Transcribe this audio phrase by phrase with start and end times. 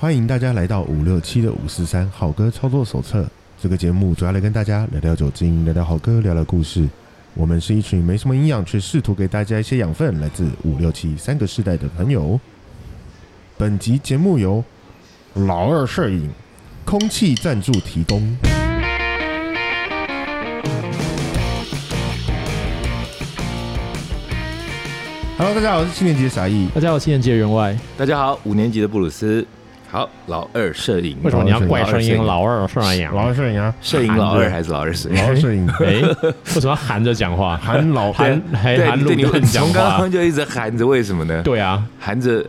[0.00, 3.28] 欢迎大家来到五六七的五四三好歌操作手册。
[3.60, 6.88] 这个节目主要来跟大家聊聊酒精，聊聊好歌，聊聊故事。
[7.34, 12.38] 我们是一群没什么营养，却试图给大家一些养分，来自五六七三个世代的朋友。
[13.56, 14.62] 本集节目由
[15.34, 16.30] 老二摄影
[16.84, 18.22] 空气赞助提供。
[25.36, 26.68] Hello，大家好，我是七年级的傻义。
[26.72, 29.44] 大家好，七年级的员外，大家好，五年级的布鲁斯。
[29.90, 31.16] 好，老二摄影。
[31.22, 32.22] 为什么你要怪声音？
[32.22, 35.16] 老二摄影，老二摄影啊，摄影老二还是老二摄影？
[35.16, 35.66] 老二摄影。
[35.80, 36.02] 哎，
[36.54, 37.56] 为什么要含着讲话？
[37.56, 39.72] 含老含还含鲁顿讲话？
[39.72, 41.42] 从刚刚就一直含着，为什么呢？
[41.42, 42.44] 对啊，含着。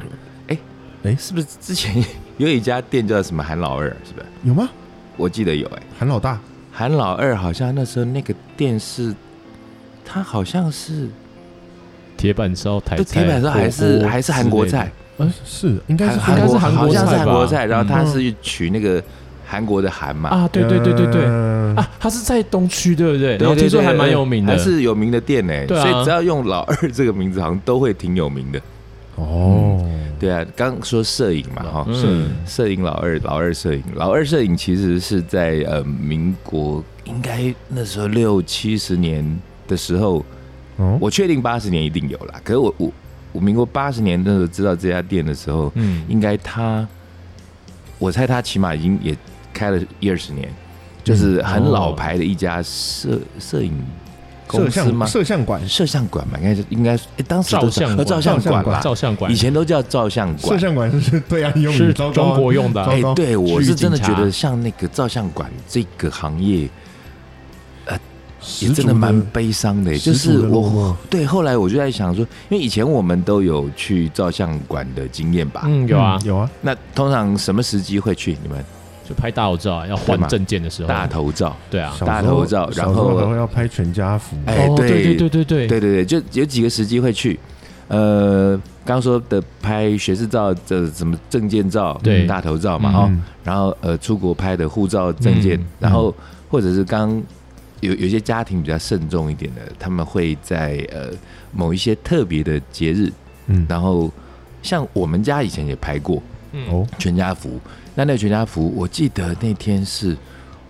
[0.48, 0.58] 哎
[1.04, 2.04] 哎，是不是之前
[2.36, 3.88] 有一家店叫什么韩老二？
[4.06, 4.26] 是不是？
[4.44, 4.68] 有吗？
[5.16, 6.38] 我记得有哎，韩老大，
[6.74, 9.16] 韩老二好像那时候那个店是，
[10.04, 11.08] 他好像是
[12.18, 14.92] 铁板烧台，铁板烧还是还是韩国菜。
[15.20, 19.04] 嗯，是应该是应该是韩国好像是韩国菜然后他是取那个
[19.46, 21.26] 韩国的韩嘛啊，对对对对对
[21.76, 23.38] 啊，他是在东区对不对？
[23.38, 25.54] 然后听说还蛮有名的，还是有名的店呢。
[25.68, 28.62] 对啊，所以只要用老二这个名字，好像都会挺有名的。
[29.16, 29.84] 哦，
[30.20, 40.24] 对啊，刚说摄影嘛哈，摄影摄影老二老二摄影老二摄影其实是在呃民国应该那时候六七十年的时候，
[41.00, 42.40] 我确定八十年一定有啦。
[42.44, 42.92] 可是我我。
[43.32, 46.88] 我民国八十年那时候知道这家店的时候，嗯，应该他，
[47.98, 49.16] 我猜他起码已经也
[49.54, 50.52] 开了一二十年，
[51.04, 53.74] 就是很老牌的一家摄摄影
[54.48, 55.06] 公司吗？
[55.06, 66.68] 摄像馆，摄像馆嘛，应该是应该，哎，当时照相照相馆吧，照相馆，以前都叫照相馆，摄像馆是对啊，用是中国用的，哎，对我是真的觉得像那个照相馆这个行业。
[68.62, 75.64] 也真的蛮悲伤的，就是我对后来我就在想说，因为以前我们都有去照相馆的经验吧？
[75.66, 76.50] 嗯，有啊，有啊。
[76.62, 78.38] 那通常什么时机会去？
[78.42, 78.64] 你们
[79.08, 80.88] 就拍大头照，要换证件的时候。
[80.88, 84.38] 大头照，对啊，大头照，然后然后要拍全家福。
[84.46, 87.38] 哎，对对对对对对对对，就有几个时机会去。
[87.90, 93.12] 呃，刚说的拍学士照的什么证件照，对，大头照嘛，哈。
[93.44, 96.16] 然后呃，出国拍的护照证件，然后
[96.50, 97.22] 或者是刚。
[97.82, 101.12] 有有些家庭比较慎重一点的，他们会在呃
[101.52, 103.12] 某一些特别的节日，
[103.48, 104.12] 嗯，然后
[104.62, 106.22] 像我们家以前也拍过，
[106.70, 107.60] 哦，全家福。
[107.96, 110.16] 那那个全家福，我记得那天是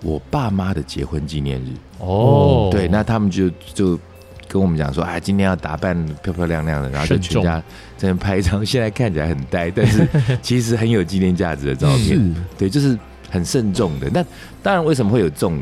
[0.01, 3.99] 我爸妈的结婚纪念日，哦，对，那他们就就
[4.47, 7.61] 跟我们讲说，哎，今天要打扮漂漂亮亮的，然后就全家
[7.97, 10.07] 在那拍一张，现在看起来很呆，但是
[10.41, 12.97] 其实很有纪念价值的照片，对，就是
[13.29, 14.09] 很慎重的。
[14.11, 14.23] 那
[14.63, 15.59] 当然，为什么会有这种？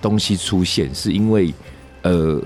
[0.00, 1.52] 东西出现是因为，
[2.02, 2.40] 呃，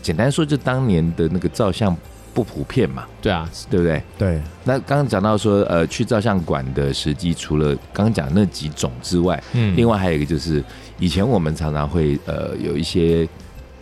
[0.00, 1.96] 简单说，就当年的那个照相
[2.34, 4.02] 不普遍嘛，对啊，对不对？
[4.18, 4.40] 对。
[4.64, 10.64] 那刚刚讲到说，呃，去照相馆的时机，除了刚刚讲那几种之外，嗯，另外还有一个就是，
[10.98, 13.28] 以前我们常常会呃有一些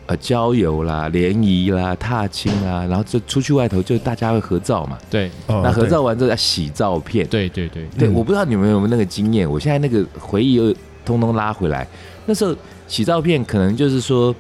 [0.07, 5.31] 呃郊游啦、联谊啦、踏青啊，然后就出去外头，就大家会合照嘛，对。
[5.47, 8.09] 那合照完之后要洗照片，对对对对。
[8.09, 11.87] 我不知道你们有没有那个经验，我现在那个回忆又通通拉回来。
[12.27, 12.55] 那时候
[12.87, 14.35] 洗照片可能就是说，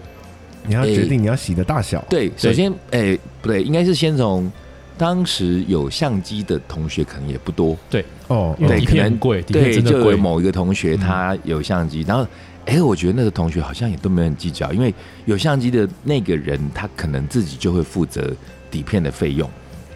[0.66, 2.04] 你要决定你要洗的大小。
[2.08, 4.50] 对，首先，哎，不对，应该是先从
[4.96, 7.76] 当时有相机的同学可能也不多。
[7.88, 12.26] 对，哦，对，可能贵，对，就有某一个同学他有相机，然后，
[12.66, 18.30] 哎，我觉得那个同学好像也都没很计较，因为有相机的那个人他可能自己就会负责
[18.70, 19.48] 底片的费用。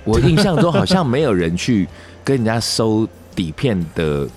[0.05, 1.87] 我印象中好像没有人去
[2.25, 4.29] 跟人家收底片的。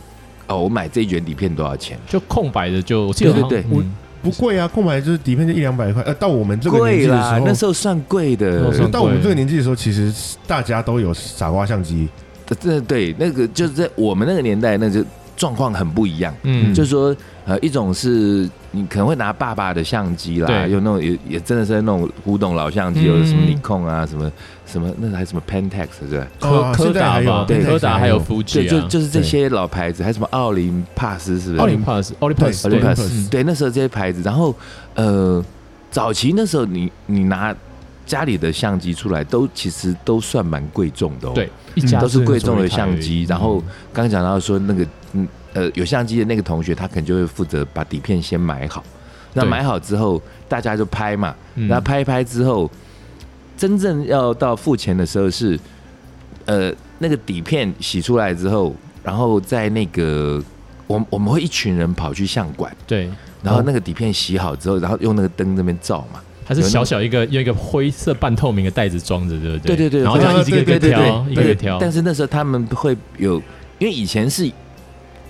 [0.47, 1.97] 哦，我买这一卷底片多少钱？
[2.08, 3.84] 就空白的就对对对，不
[4.22, 6.02] 不贵啊，空白就是底片就一两百块。
[6.03, 8.72] 呃，到我们这个年纪的时候，那时候算贵的。
[8.90, 10.13] 到我们这个年纪的时候，其实
[10.47, 12.08] 大家都有傻瓜相机。
[12.59, 15.03] 这对，那个就是在我们那个年代，那就
[15.37, 16.35] 状况很不一样。
[16.43, 17.15] 嗯，就是说，
[17.45, 24.29] 呃，一种是你可能会拿爸爸的相机啦，有那种也也真的是那种古董老相机，有什么尼控啊，什么。
[24.69, 24.93] 什么？
[24.99, 26.27] 那还什么 Pentax 是吧？
[26.41, 31.61] 柯柯达吧，对，柯达还有福吉，对，就就是这些老牌子，还有什么奥林帕斯是不是？
[31.61, 34.22] 奥林帕斯，奥林帕斯，奥林帕斯，对，那时候这些牌子。
[34.22, 34.53] 然后，
[34.95, 35.41] 呃，
[35.90, 37.55] 早期那时候，你你拿
[38.07, 41.33] 家里的相机出来，都其实都算蛮贵重的哦。
[41.35, 43.23] 对，一家都是贵重的相机。
[43.25, 43.59] 然后
[43.93, 44.83] 刚刚讲到说，那个
[45.13, 48.83] 嗯呃有相机的那个同学，他可能就会负责把底片先买好。
[49.33, 50.19] 那买好之后，
[50.49, 51.35] 大家就拍嘛。
[51.53, 52.71] 然后拍一拍之后。
[53.57, 55.59] 真正要到付钱的时候是，
[56.45, 58.71] 呃，那个底片洗出来之后，
[59.03, 60.39] 然后在那个
[60.85, 63.09] 我我们会一群人跑去相馆，对，
[63.41, 69.76] 然后那个底片洗好之后，然后用那个灯那边照嘛，它是小小一个用一个灰色半透明的袋子装着，对不对？
[69.76, 71.78] 对对对，然后这样一个一个挑，一个一个挑。
[71.78, 73.35] 但是那时候他们会有
[73.79, 74.49] 因为以前是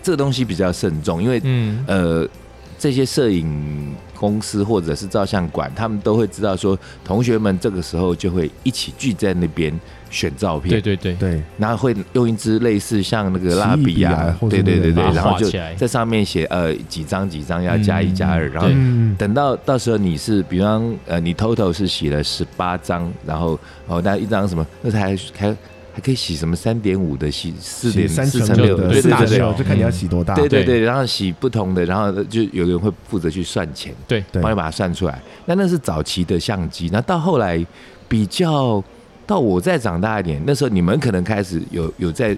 [0.04, 2.30] 这个东西比较慎重，因为嗯呃，
[2.78, 9.78] 这些摄影公司或者是照相馆，他们都会知道说，同学们这个时候就会一起聚在那边
[10.10, 15.76] 选照片，对对对，对，然后会用一支类似像那个蜡笔啊啊，对对对对，然后就画起来。
[15.76, 18.52] 在上面写呃几张几张要加一加二，嗯。
[18.54, 18.70] 然后
[19.18, 25.58] 等到到时候你是，比方呃，你 total 是写了十八张，然后哦，那一张什么，那才还还
[25.98, 29.12] 还可以洗什么三点五的，洗四点三四乘六，的对对对对。
[29.12, 30.36] 大小，就看你要洗多大。
[30.36, 34.40] 对对对对，然后洗不同的，然后就有人会负责去算钱，对对。
[34.40, 35.20] 帮你把它算出来。
[35.48, 37.66] 那那是早期的相机，那到后来
[38.08, 38.84] 比较
[39.26, 42.38] 到我再长大一点，那时候你们可能开始有有在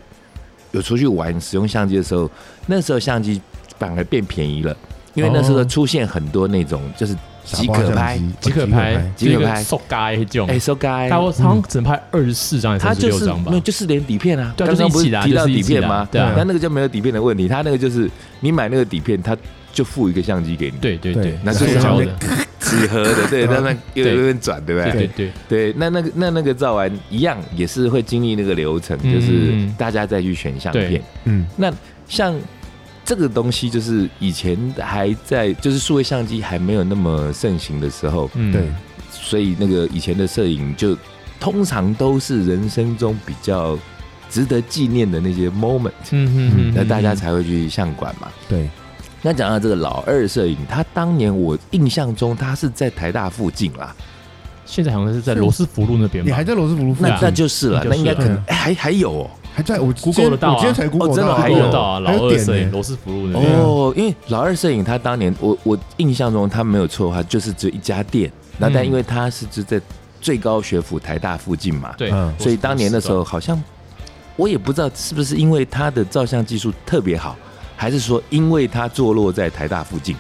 [0.72, 2.32] 有出去玩使用相机的时候，
[2.68, 3.42] 那时候相机
[3.78, 4.74] 反而变便宜了，
[5.20, 9.64] 因为那时候哦出现很多那种就是即可拍，即可拍，即可拍。
[9.64, 10.48] 瘦嘎这种。
[10.48, 11.20] 哎，，收该他。
[11.20, 13.52] 我好像只能拍二十四张还是十六张吧。
[13.52, 13.62] 没有，？
[13.62, 16.08] 就是连底片啊，刚刚不就是提到底片吗？
[16.12, 16.34] 对啊。
[16.38, 19.36] 那那个就没有底片的问题，他那个就是你买那个底片，他
[19.74, 21.24] 就付一个相机给你，对对对。
[21.24, 22.08] 对，那是胶的，
[22.60, 24.16] 纸盒的，对，那那有对。
[24.16, 24.92] 有点转，对不对？
[24.92, 29.14] 对对对，那那个那那个照完一样也是会经历那个流程，嗯。
[29.14, 31.02] 就是大家再去选相片。
[31.24, 31.74] 嗯，那
[32.08, 32.36] 像
[33.10, 38.62] 这个东西，就是以前还在就是数位相机还没有那么盛行的时候，嗯对，
[39.12, 40.96] 所以那个以前的摄影就
[41.40, 43.76] 通常都是人生中比较
[44.30, 48.28] 值得纪念的那些 moment，嗯嗯嗯，那大家才会去相馆嘛。
[48.48, 48.70] 对，
[49.24, 53.96] 那讲到这个老二摄影，他当年我印象中他是在台大附近啦，
[54.68, 56.44] 现在好像是在罗斯福路那边吧你还？
[56.44, 57.12] 在罗斯福路附近？
[57.12, 59.32] 那那就是了，那应该可能了哎还还有哦。
[59.60, 60.54] 还在我 Google 得到啊。
[60.54, 61.70] 我今天才 Google 到，真的还有。
[61.70, 62.72] 到啊，老二摄影呢。
[62.72, 68.32] 罗斯福路那边，哦，因为老二摄影，他当年我我印象中他没有错的话，就是只有一家店。
[68.58, 69.82] 那但因为他是就在
[70.22, 73.62] 最高学府台大附近嘛，对嗯，所以当年的时候好像
[74.38, 77.36] 我也不知道是不是因为他的照相技术特别好，
[77.76, 80.16] 还是说因为他坐落在台大附近，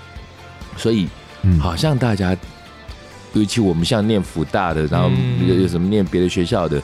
[0.75, 1.07] 所以
[1.43, 2.35] 嗯，好像大家，
[3.31, 5.47] 尤其我们像念福大的，然后嗯。
[5.47, 6.81] 有有什么念别的学校的，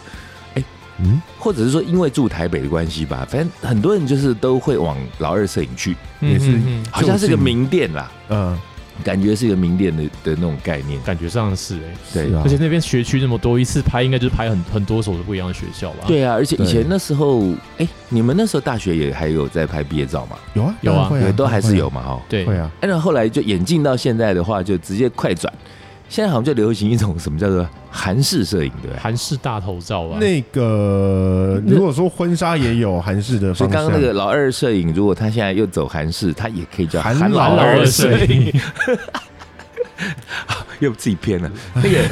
[1.00, 6.58] 嗯，或者是说因为住台北的关系吧，反正很多人就是都会往老二摄影去，也是
[6.90, 8.12] 好像是个名店啦。
[8.30, 8.58] 嗯，
[9.04, 11.02] 感觉是一个名店的的那种概念。
[11.02, 17.44] 感觉上是哎，对是啊而且那边学区那么多，一次拍应该就是拍很很多所的不一样的学校吧？，对啊，而且以前那时候，
[17.78, 20.38] 哎，你们那时候大学也还有在拍毕业照吗？
[20.54, 22.22] 有啊，有啊对，都还是有，嘛，哈。
[22.30, 25.54] 对会啊，哎，那后来就演进到现在的话，就直接快转。
[26.08, 29.00] 现在好像就流行一种什么叫做韩式摄影，对不对？
[29.00, 30.20] 韩式大头照啊？
[30.20, 38.54] 那个如果说婚纱也有韩式的所以刚刚那个老二摄影，如果他现在又走韩式，他也可以叫韩韩老二老二摄影摄影。
[40.80, 41.50] 又自己偏了。
[41.76, 42.04] 那个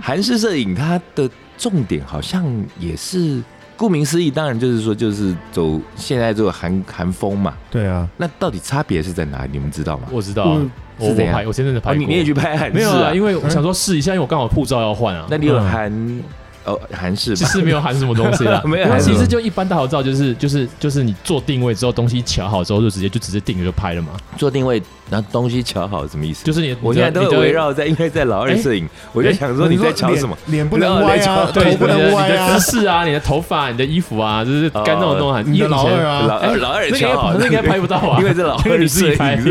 [0.00, 2.42] 韩式摄影，它的重点好像
[2.78, 3.42] 也是，
[3.76, 7.54] 顾名思义，当然就是说，就是走现在这个韩韩风嘛。
[7.70, 9.50] 对啊，那到底差别是在哪里？
[9.52, 10.08] 你们知道吗？
[10.10, 13.12] 我知道啊，嗯我是怎样我拍，我前阵子拍你你也去拍韩式没有啊？
[13.14, 15.26] 因为为我想说试一下，因为我刚好护照要换啊。
[15.30, 16.22] 那你有嗯韩
[16.64, 17.36] 哦韩式吧？
[17.36, 24.08] 其实没有含什么东西啦， 没有其实就一般大头照，就是就是就是你做定位之后，东西调好之后，就直接就直接定了就拍了嘛。
[24.36, 26.44] 做定位，然后东西瞧好，什么意思？
[26.44, 30.36] 就是你我现在都会你的围绕在，因为在老二摄影，我就想说你在瞧什么？
[30.46, 30.58] 脸？
[30.58, 35.42] 脸不能歪啊，对头不能歪你的啊姿，势啊，你的头发、你的衣服啊，就是该弄的弄啊。
[35.46, 39.38] 你的老二啊，啊，老二老二瞧好，那个应该拍不到啊，因为这老那个二自己拍。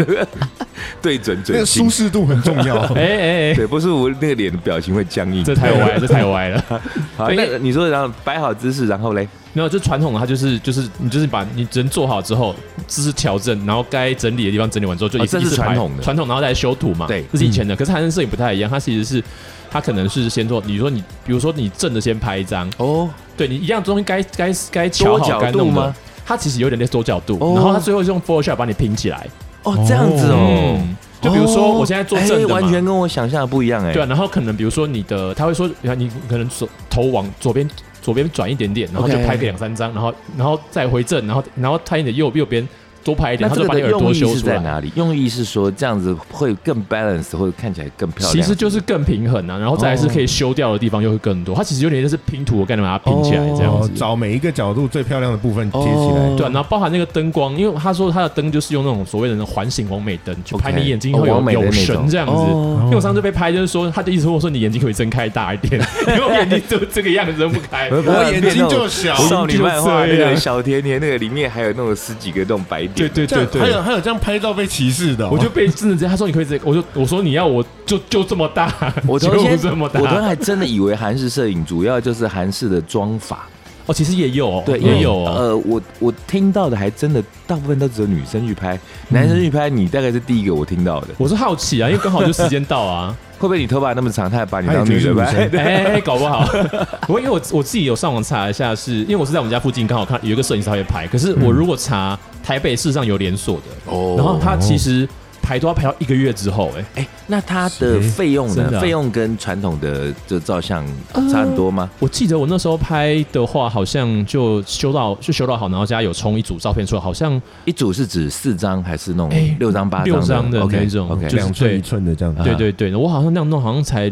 [0.98, 1.90] 影，对准那个舒。
[1.90, 2.78] 适度很重要。
[2.94, 5.44] 哎哎哎，对，不是我那个脸的表情会僵硬。
[5.44, 6.64] 这太歪了，这太歪了。
[7.18, 12.54] 好，对那个你说然后摆好姿势，然后嘞，没有，就传统的，它就是就是你就是把你人做好之后，
[12.88, 17.08] 姿势调整，然后该整理的地方整理完之后，就一哦这是传统的传统，然后再修图嘛。
[17.08, 17.76] 对这是以前的。
[17.76, 19.24] 可是韩式摄影不太一样，它其实是
[19.72, 25.96] 它可能是先做，你说你比如说你正的先拍一张，哦，对你一样东西该该该调好多角度该弄的吗？
[26.26, 29.26] 它其实有点类似多角度，哦然后它最后是用 Photoshop 把你拼起来。
[29.68, 32.56] 哦，这样子哦，嗯，就比如说我现在做正哎的嘛。
[32.56, 33.92] 完全跟我想象的不一样哎。
[33.92, 37.70] 对啊，然后可能比如说你的，他会说，你可能左头往左边
[38.02, 42.68] 左边转一点点，然后就拍个两三张，然后然后再回正，然后然后拍你的右右边
[43.08, 44.56] 多拍一点，他就把你耳朵用意是修出来。
[44.58, 44.92] 在哪里？
[44.96, 48.34] 用意是说这样子会更 balance，或者看起来更漂亮。
[48.34, 51.56] 其实就是更平衡啊，然后再来是可以修掉的地方又会更多。
[51.56, 53.88] 它其实有点就是拼图，我概念把它拼起来这样子，。
[53.88, 56.36] 哦找每一个角度最漂亮的部分贴起来哦。
[56.38, 62.34] 对啊，然后包含那个灯光，因为他说他的灯就是用那种所谓的那环形完美灯，去拍你眼睛哦会有美神这样子。
[62.34, 67.90] 哦因为我上次被拍，就是说他的意思跟我说你眼睛可以睁开大一点， 因为我眼睛就这个样子睁不开。
[67.90, 73.10] 我我眼睛就小，少女漫画那个小甜甜那个里面还有那种十几个那种白点。
[73.14, 78.74] 对对对对，还有还有这样拍照被歧视的哦，我就被真的这样，他说你可以这，我就我说你要我就就这么大，
[79.08, 83.48] 我 就这么大，我昨天还真的以为韩式摄影主要就是韩式的妆法，
[83.86, 85.36] 哦，其实也有哦，对，也有哦。
[85.38, 91.08] 呃，我我听到的还真的大部分都只有女生去拍，男生去拍，你大概是第一个我听到的。
[91.18, 93.16] 我是好奇啊，因为刚好就时间到啊。
[93.38, 95.48] 会不会你头发那么长，他还把你当女生拍？
[95.56, 96.44] 哎，搞不好。
[97.06, 104.16] 不过因为我我自己有上网查一下是，因为我是在我们家附近刚好看有一个摄影师他会拍，可是我如果查台北市上有连锁的，哦。
[104.18, 105.06] 然后它其实
[105.42, 108.80] 排都要排到一个月之后，哎，哎，那它的费用呢？
[108.80, 110.86] 费用跟传统的这照相
[111.30, 111.90] 差很多吗？
[112.00, 122.34] 我记得我那时候拍的话，好像就修到就修到好，然后家有冲一组照片出来，好像一组是指四张还是那种哎六张八六张的 OK 那种 OK，就是对两寸一寸的这样。
[122.36, 124.10] 啊对对对，我好像那样弄好像才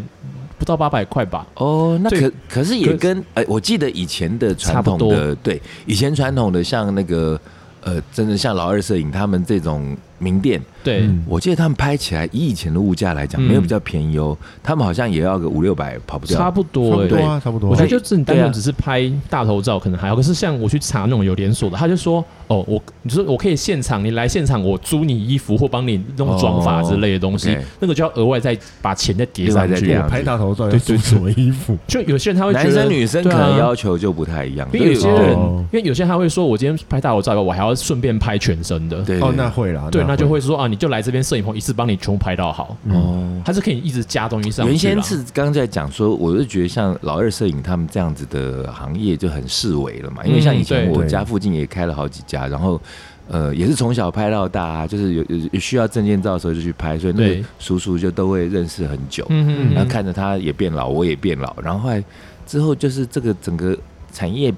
[0.58, 1.48] 不到八百块吧。
[1.56, 5.10] 哦，那可可是也跟哎，我记得以前的传差不多。
[5.10, 7.40] 统的对，以前传统的像那个
[7.86, 11.24] 呃，真的像老二摄影他们这种名店，对，嗯。
[11.28, 13.44] 我记得他们拍起来以以前的物价来讲，嗯。
[13.44, 16.38] 没有比较便宜哦，他们好像也要个五六百跑不掉。
[16.38, 17.68] 差不差多哎、不多啊，差不多。
[17.68, 17.72] 啊。
[17.72, 31.78] 我觉得就是你单纯只是拍大头照可能还好，可是像我去查那种有连锁的，他就说哦，我你说我可以现场，你来现场我租你衣服或帮你弄妆发之类的东西，那个就要额外再把钱再叠上去拍大头照要对对租什么衣服？
[31.88, 39.02] 就有些人他会觉得男生女生可能要求就不太一样，因为有些人，哦因为有些人他会说，我今天拍大头照我还要顺便拍全身的。
[39.02, 39.20] 对。
[39.20, 39.90] 哦，那会啦。
[39.92, 42.94] 对，那就会说啊，你就来这边摄影棚一次帮你全部拍到好，嗯。
[42.94, 43.22] 哦。
[43.46, 44.72] 它是可以一直加东西上去。
[44.72, 52.82] 原先是刚刚在讲说，我就觉得像老二摄影他们这样子的行业就很视为了嘛，因为像以前嗯我家附近也开了好几家，然后
[53.28, 62.04] 呃也是从小拍到大啊，就是有有有需要证件照的时候就去拍，所以那个叔叔就都会认识很久，嗯嗯然后看着他也变老，我也变老，然后后来
[62.48, 63.78] 之后就是这个整个
[64.12, 64.52] 产业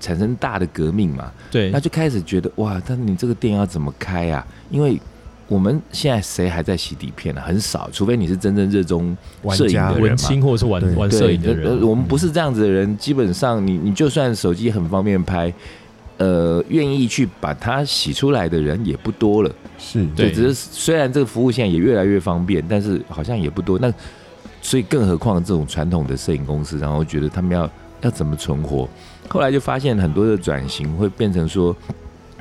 [0.00, 4.44] 产生大的革命嘛，对那，就开始觉得哇，但你这个店要怎么开啊？
[4.70, 4.98] 因为
[5.46, 9.16] 我们现在谁还在洗底片呢、很少，除非你是真正热衷
[9.50, 10.00] 摄影的人嘛。
[10.00, 15.52] 文青或者是玩对玩摄影的呃人，呃我们不是这样子的人，基本上你你就算手机很方便拍，
[16.18, 19.50] 呃，愿意去把它洗出来的人也不多了。
[19.76, 23.78] 是对就只是虽然这个服务现在也越来越方便，但是好像也不多。
[23.78, 23.92] 那
[24.62, 27.68] 所以更何况这种传统的摄影公司，然后觉得他们要
[28.02, 28.88] 要怎么存活？
[29.30, 31.74] 后来就发现很多的转型会变成说，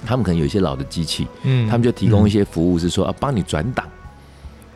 [0.05, 3.87] 他们可能有一些老的机器，嗯他们就提供一些服务，是说啊，帮你转档。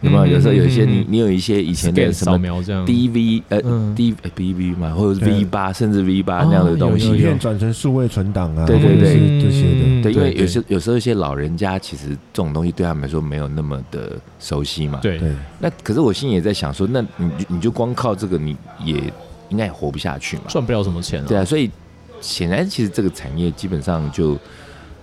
[0.05, 0.37] 那么有？
[0.37, 10.03] 时候有一些你你有一些以前的扫什么描这样 DV 呃嗯 D 呃 DV 嘛，或者是 V 八甚至 V 八哦那样的东西转成数位存档啊，对对对这些的。
[10.03, 14.99] 对，因为有些有时候一些老人家其实这种东西对他们来说没有那么的熟悉嘛。。
[15.01, 19.01] 对对，那可是我心里也在想说，那你你就光靠这个，你也
[19.47, 20.43] 应该也活不下去嘛。
[20.49, 21.25] 赚不了什么钱啊。
[21.25, 21.71] 对啊，所以
[22.23, 24.39] 显然其实这个产业基本上就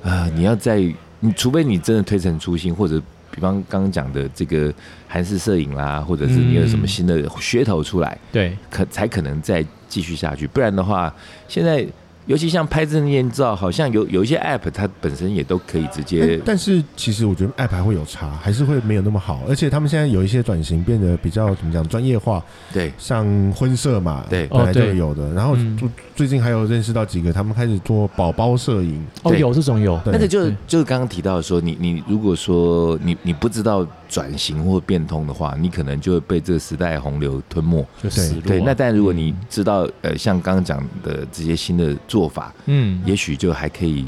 [0.03, 0.81] 啊、你要在
[1.21, 2.99] 你除非你真的推陈出新，或者
[3.31, 4.73] 比方刚刚讲的这个
[5.07, 10.47] 韩式摄影啦，或者是你有什么新的噱头出来，对可才可能再继续下去。
[10.47, 11.15] 不然的话，
[11.47, 11.87] 现在
[12.27, 19.41] 尤其像拍证件照，好像有有一些 app 它本身也都可以直接哎但是其实我觉得 App 还会有差，还是会没有那么好。
[19.49, 22.93] 而且他们现在有一些转型变得比较怎么讲专业化，对。
[22.99, 24.47] 像婚摄嘛，对。
[24.47, 25.33] 本来就有的。
[25.33, 25.77] 然后嗯。
[25.77, 30.13] 就最近还有认识到几个，他们开始做宝宝摄影，哦，有这种有，对。
[30.13, 37.87] 那个就对就是刚刚提到说，你你如果说你你不知道转型或变通的话，你可能就会被这个时代洪流吞没。
[38.03, 38.43] 就死路啊。
[38.45, 44.05] 对，那但如果你知道呃，像刚刚讲的这些新的做法，嗯，也许就还可以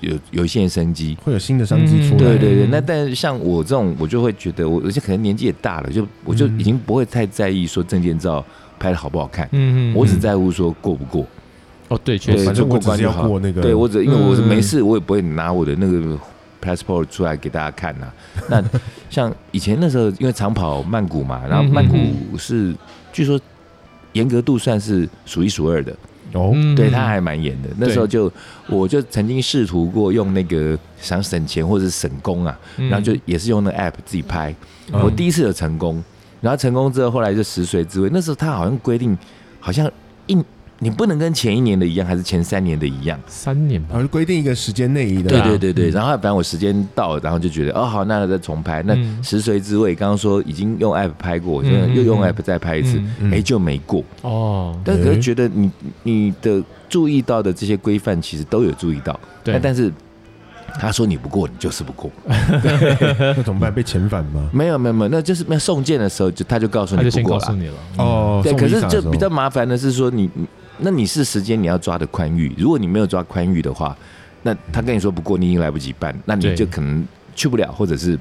[0.00, 1.18] 有有一线生机。
[1.24, 2.18] 会有新的商机出来。
[2.20, 8.44] 对对对，嗯那但是像我这种，我就会觉得我，而且可能年纪也大了，就我就嗯已经不会太在意说证件照
[8.78, 11.26] 拍的好不好看，嗯嗯，我只嗯在乎说过不过。
[11.88, 16.18] 哦，对，确实反正我只是要过关就好过那个，对我只因为我是嗯没事，我也不会拿我的那个
[16.62, 18.12] passport 出来给大家看呐、
[18.48, 18.62] 那
[19.10, 21.96] 像以前那时候，因为长跑曼谷嘛，然后曼谷
[22.38, 22.74] 是
[23.12, 23.38] 据说
[24.12, 25.92] 严格度算是数一数二的，
[26.34, 26.74] 哦，嗯。
[26.74, 27.68] 对他还蛮严的。
[27.78, 28.30] 那时候就
[28.68, 32.88] 我就曾经试图过用那个想省钱或者是省工啊，嗯。
[32.88, 34.54] 然后就也是用那个 app 自己拍。
[34.92, 35.00] 嗯。
[35.02, 36.02] 我第一次有成功，
[36.40, 38.08] 然后成功之后，后来就食髓知味。
[38.12, 39.16] 那时候他好像规定，
[39.58, 39.90] 好像
[40.26, 40.36] 一
[40.82, 43.16] 你不能跟前一年的一样，还是前三年的一样。
[43.28, 48.82] 三年吧然，后就规定一个时间内移的，对啊对对对，然后反正我时间到了，然后就觉得哦好，那再重拍。
[48.82, 54.02] 那嗯食髓知味，刚刚说已经用 app 拍过，嗯现在又用嗯 app 再拍一次，嗯嗯哎就没过。
[54.22, 55.70] 哦，但可是诶觉得你
[56.02, 59.92] 你的注意到的这些规范，其实都有注意到，对那，但是
[60.80, 62.10] 他说你不过，你就是不过。
[62.26, 63.72] 那怎么办？
[63.72, 64.48] 被遣返吗？
[64.52, 67.44] 没有没有没有，那就是那送件的时候，就他就告诉他就先你不过了。
[67.44, 70.28] 告诉你了，哦，对，可是就比较麻烦的是说，你
[70.82, 73.96] 那你是时间你要抓的宽裕，如果你没有抓宽裕的话，
[74.42, 78.18] 那他跟你说不过，你已经来不及办，那你就可能去不了，或者是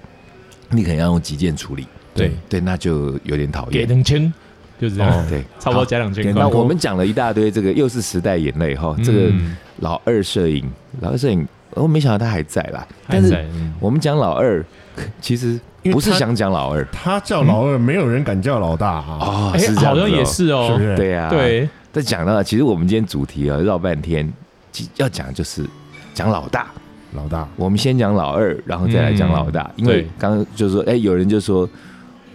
[0.69, 1.87] 你可能要用急件处理。
[2.13, 3.87] 对，对，那就有点讨厌给厌。
[3.87, 4.33] 两千，
[4.79, 6.47] 就这样，对，差不多加两千那。
[6.47, 12.85] 我们讲了一大堆，这个又是时代眼泪哈，这个嗯老二摄影，老二摄影，我没想到他还在啦。
[13.07, 13.33] 但是
[13.79, 14.63] 我们讲老二，
[15.21, 19.17] 其实不是想讲老二他叫老二，没有人敢叫老大啊。
[19.21, 20.95] 哦，哎好像也，是是不哦，是？
[20.97, 21.29] 对呀，。
[21.29, 24.31] 对，但讲到，其实我们今天主题啊，绕半天，
[24.71, 25.65] 其要讲就是
[26.13, 26.67] 讲老大。
[27.13, 31.69] 老大，我们先讲老二，然后再来讲老大，嗯因为对刚刚就是说，哎，有人就说，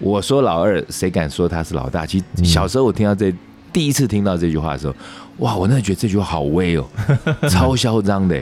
[0.01, 2.05] 我说老二，谁敢说他是老大？
[2.05, 3.33] 其实嗯小时候我听到这
[3.73, 4.95] 第一次听到这句话的时候，
[5.39, 6.85] 哇，我那觉得这句话好威哦，
[7.49, 8.39] 超嚣张的。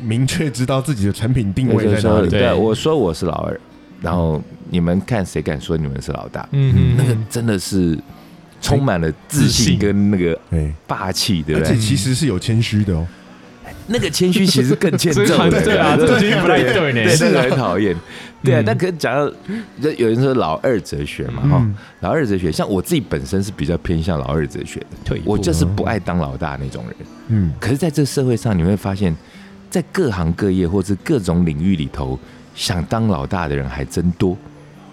[0.00, 2.30] 明确知道自己的产品定位在哪里。
[2.30, 3.60] 对对，我说我是老二，
[4.00, 6.48] 然后你们看谁敢说你们是老大？
[6.52, 7.98] 嗯那个真的是
[8.64, 11.80] 充满了自信跟那个对，霸气，对不而且对？
[11.80, 13.06] 其实是有谦虚的哦。
[13.86, 17.16] 那个谦虚其实更 欠这揍的，对啊，对这句不太对对，呢。
[17.20, 17.94] 那个很讨厌。
[18.42, 19.30] 对啊，嗯但可是讲到，
[19.82, 26.96] 就有人说老二哲学嘛，哈、嗯老二哲学，像我自己本身是比较偏向老二哲学的，退一步我就是不爱当老大那种人。
[27.28, 29.14] 嗯，可是在这社会上，你会发现，
[29.68, 32.18] 在各行各业或是各种领域里头，
[32.54, 34.36] 想当老大的人还真多。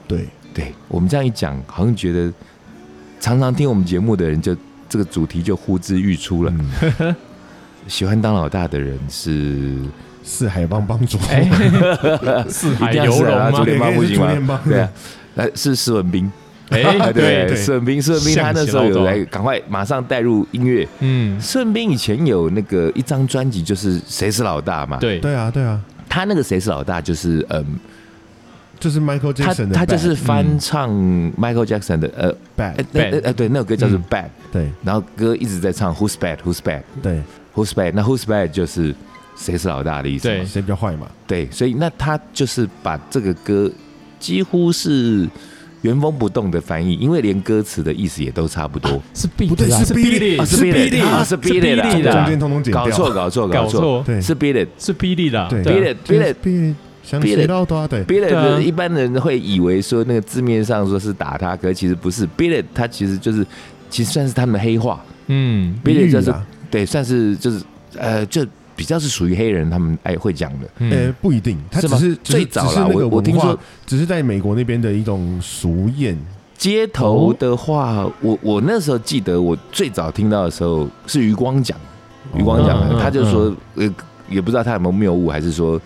[0.08, 2.34] 对，对我们这样一讲，好像觉得
[3.22, 4.54] 常常听我们节目的人就，
[4.90, 6.54] 这个主题就呼之欲出了。
[7.00, 7.16] 嗯，
[7.88, 9.78] 喜欢当老大的人是
[10.24, 11.50] 四海帮帮主，哎，
[12.50, 13.63] 四海一定要游龙吗是啊竹？
[13.66, 14.60] 联帮不行吗？
[14.66, 14.80] 对。
[14.82, 14.90] 啊，
[15.36, 16.30] 呃，是施文斌。
[16.70, 17.48] 哎，对对？
[17.48, 20.88] 对施文斌，施文斌他那时候有来，赶快马上带入音乐。
[21.00, 27.66] 嗯，施文斌以前有那个一张专辑，就是《谁是老大》嘛。，对，对啊，对啊，他那个《谁是老大》就是嗯，
[28.82, 30.90] 就是 Michael Jackson 的他就是翻唱
[31.40, 32.84] Michael Jackson 的呃，Bad，
[33.24, 37.22] 呃对，那首歌叫做嗯 Bad，对然后歌一直在唱 Who's Bad Who's Bad 对
[37.54, 38.94] ，Who's Bad，那 Who's Bad 就是
[39.38, 40.36] 谁是老大的意思嘛。
[40.36, 41.08] 对谁比较坏嘛？
[41.28, 43.72] 对，所以那他就是把这个歌
[44.20, 45.30] 几乎是
[45.84, 49.00] 原封不动的翻译，因为连歌词的意思也都差不多。
[49.14, 54.70] 是 B 不对是 Beat It，是是 Beat Beat It，It 啊是 It 的中间通通剪掉，搞错，搞错，搞错，对是 Beat It。
[54.80, 57.88] 是霹雳的啊，对 It Beat It Beat 谁 It 到多啊？
[57.88, 62.27] 对啊 It，一般人会以为说那个字面上说是打他，可是其实不是。
[62.37, 63.46] Beat It，它其实就是
[63.90, 65.03] 其实算是他们的黑话。
[65.27, 66.33] 嗯谜 It 就是
[66.70, 67.61] 对，算是就是
[67.98, 70.68] 呃，就比较是属于黑人他们爱会讲的。
[70.79, 76.16] 嗯呃，不一定，他只是是最早啦我我听说，只是在美国那边的一种俗谚。
[76.57, 81.75] 街头的话，我我那时候记得，我最早听到的时候是余光讲，
[82.35, 83.92] 余光讲的，他就说，呃，
[84.29, 85.81] 也不知道他有没有谬误，还是说，哎、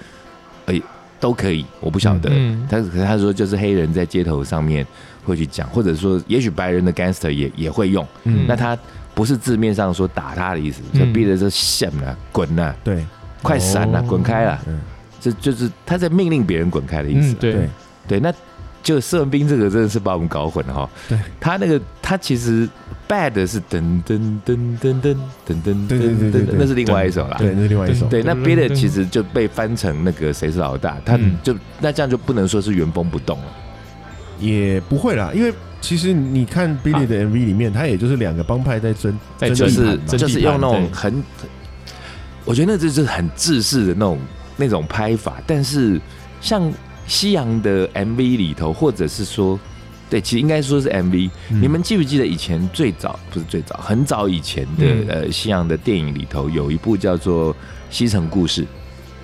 [1.26, 2.30] 都可以，我不晓得。
[2.32, 4.86] 嗯他可是他说，就是黑人在街头上面
[5.24, 8.08] 会去讲，或者说，也许白人的 gangster 也也会用。
[8.26, 8.46] 嗯。
[8.48, 8.78] 那他
[9.16, 11.50] 不是字面上说打他的意思，就嗯逼着说
[12.32, 13.04] 滚啊，对，
[13.42, 14.06] 快闪啊，哦。
[14.08, 14.80] 滚开啊，嗯，
[15.20, 17.34] 这就是他在命令别人滚开的意思。
[17.34, 17.68] 对，
[18.08, 18.32] 对，那
[18.86, 20.90] 就射文斌这个真的是把我们搞混了哈。
[21.10, 22.70] 对，他那个他其实
[23.10, 25.16] bad 是噔噔噔噔噔
[25.48, 27.36] 噔噔噔噔，那是另外一首啦。
[27.40, 28.06] 对，那是另外一首。
[28.06, 33.46] 对，那噔 b 噔 i 其实就被翻成那个谁是老大，他嗯就那这样就不能说是原封不动了。
[34.40, 41.24] 也不会啦，因为其实你看 Billy 的 MV 里面，他也就是两个帮派在争，在争就是就是用那种很，
[42.44, 44.20] 我觉得那就是很制式的那种
[44.58, 46.00] 那种拍法，但是
[46.40, 46.72] 像
[47.08, 49.60] 西洋的 MV 里头，或者是说，
[50.10, 51.62] 对，其实应该说是 MV，、嗯。
[51.62, 55.06] 你们记不记得以前最早不是最早，很早以前的、嗯。
[55.08, 57.54] 呃西洋的电影里头有一部叫做
[57.90, 58.64] 《西城故事》，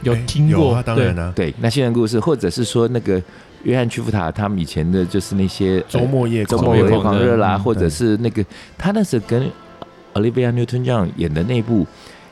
[0.04, 3.22] 有哎听过当然啊，对，那西城故事，或者是说那个
[3.64, 8.44] 约翰屈服塔他们以前的就是那些呃周末夜周末有夜夜狂热啦，嗯或者是那个
[8.78, 9.50] 他那时候跟
[10.14, 11.88] Olivia Newton-John 演的那部，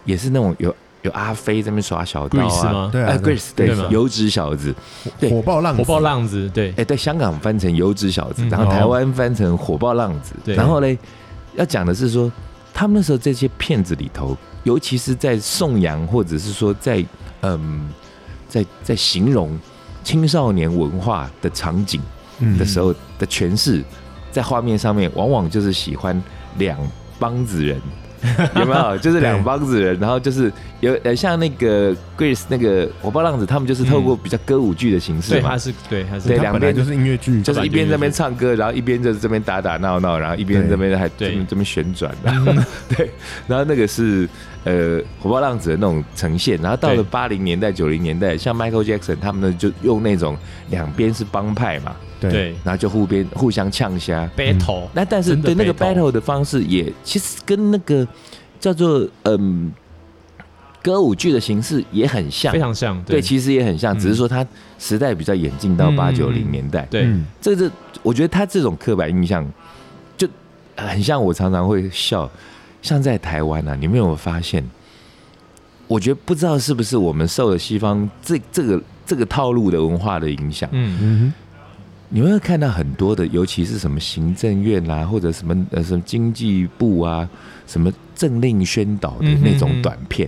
[0.06, 4.74] 也是那种有有阿飞在那边耍小刀啊，对啊，，Grace 对油脂小子，
[5.20, 5.30] 对。
[5.30, 8.72] 火爆浪子，火爆浪子，对，哎，对，香港翻成油脂小子，嗯然后哦。
[8.72, 10.56] 台湾翻成火爆浪子，对。
[10.56, 10.98] 然后嘞，
[11.56, 12.32] 要讲的是说，
[12.74, 17.04] 他们那时候这些片子里头，尤其是在颂扬或者是说在
[17.42, 17.90] 嗯，
[18.48, 19.58] 在在形容
[20.04, 22.02] 青少年文化的场景。
[22.40, 22.58] 嗯。
[22.58, 23.84] 的时候的诠释，
[24.32, 26.22] 在画面上面往往就是喜欢
[26.58, 26.78] 两
[27.18, 27.82] 帮子人，
[28.56, 28.98] 有没有？
[29.00, 41.32] 就是两帮子人，然后就是有呃，像那个 Grace 那个火爆浪子，他们就是透过比较歌舞剧的形式对，嘛他，是对，他是对两边就是音乐剧，就是一边在那边唱歌，然后一边就是这边打打闹闹，然后一边这边还这对。
[41.32, 42.52] 边这边旋转，然后
[42.96, 43.10] 对，
[43.48, 44.28] 然后那个是
[44.66, 47.04] 呃火爆浪子的那种呈现，然后到了对。
[47.06, 50.38] 八零年代九零年代，像 Michael Jackson 他们呢就用那种
[50.70, 52.32] 两边是帮派嘛，对。
[52.32, 52.56] 对。
[52.64, 58.08] 然后就互边互相呛虾，battle，那但是对那个 battle 的方式也其实跟那个
[58.60, 59.72] 叫做嗯
[60.82, 62.54] 歌舞剧的形式也很像。
[62.54, 64.00] 非，常像，对，其实也很像，嗯。
[64.00, 64.46] 只是说它
[64.78, 66.88] 时代比较演进到嗯八九零年代。
[66.90, 67.70] 对，嗯这这，
[68.04, 69.46] 我觉得他这种刻板印象，
[70.18, 70.28] 就
[70.76, 72.30] 很像我常常会笑，
[72.82, 74.64] 像在台湾啊，你们有没有发现？
[75.88, 81.34] 我觉得不知道是不是我们受了西方这这个这个套路的文化的影响，嗯，嗯
[82.12, 87.30] 你会看到很多的，尤其是什么行政院啊，或者什么呃什么经济部啊，
[87.68, 90.28] 什么政令宣导的那种短片，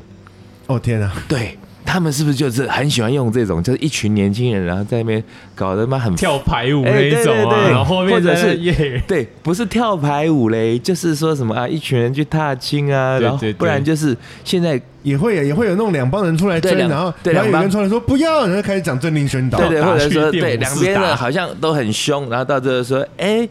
[0.67, 5.23] 哼，哦天啊，对他们是不是就是很喜欢用这种，就是一群年轻人，然后在那边
[5.55, 7.69] 搞得妈很跳排舞哎那一种啊，对对对。
[7.71, 17.61] 然后后面或者是耶，对，不是跳排舞嘞，就是说什么啊，一群人去踏青啊，然后不然就是现在也会也会有那种两帮人出来追，对然后然后有对两帮。
[17.61, 23.47] 人出来说不要，然后开始讲政令宣导，对对，或者说对两边的好像都很凶，然后到最后说，哎、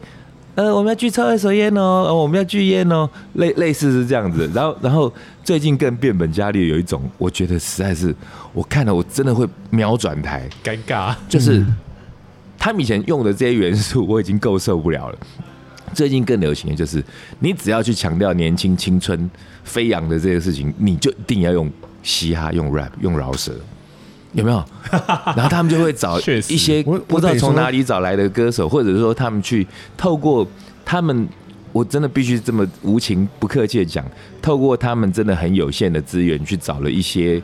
[0.55, 4.49] 呃，我们要去抽二手烟哦，呃我们要拒烟哦，类类似是这样子。
[4.53, 5.11] 然后，然后
[5.43, 8.13] 最近更变本加厉，有一种我觉得实在是，
[8.53, 11.65] 我看了我真的会秒转台，尴尬，就是
[12.59, 15.17] 他们以前用的这些元素，我已经够受不了了。
[15.93, 17.03] 最近更流行的就是，
[17.39, 19.29] 你只要去强调年轻、青春、
[19.63, 21.69] 飞扬的这些事情，你就一定要用
[22.03, 23.53] 嘻哈、用 rap、用饶舌，
[24.33, 24.63] 有没有？
[25.35, 29.65] 然后他们就会找一些不知道从哪里找来的歌手，或者是说他们去
[29.95, 30.47] 透过
[30.85, 31.27] 他们，
[31.71, 34.05] 我真的必须这么无情不客气的讲，
[34.41, 37.41] 透过他们真的很有限的资源去找了一些。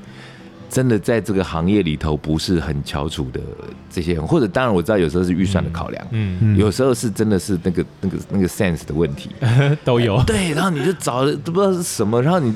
[0.70, 3.40] 真的在这个行业里头不是很翘楚的
[3.90, 9.30] 这些人，或者当然我知道有时候是预算的考量，嗯，嗯有时候是真的是那个那个那个 sense 的问题。
[9.86, 12.54] 都有，对，然后你就找了都不知道是什么，然后你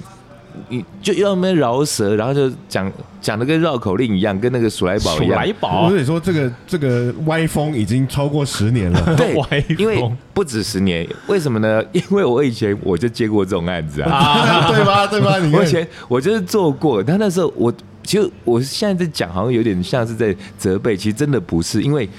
[0.70, 5.54] 你就要那边饶舌，然后就讲讲的跟绕口令一样，跟那个鼠来宝一样鼠来。
[5.60, 11.84] 宝我，得说这个这个歪风已经超过十年了， 对歪，因为风不止十年，为什么呢？
[11.92, 15.08] 因为我以前我就接过这种案子啊，啊， 对吧？
[15.08, 15.38] 对吧？
[15.40, 22.10] 你我以前我就是做过，但那时候我其实我现在在讲，好像有点像是在责备，其实真的不是，因为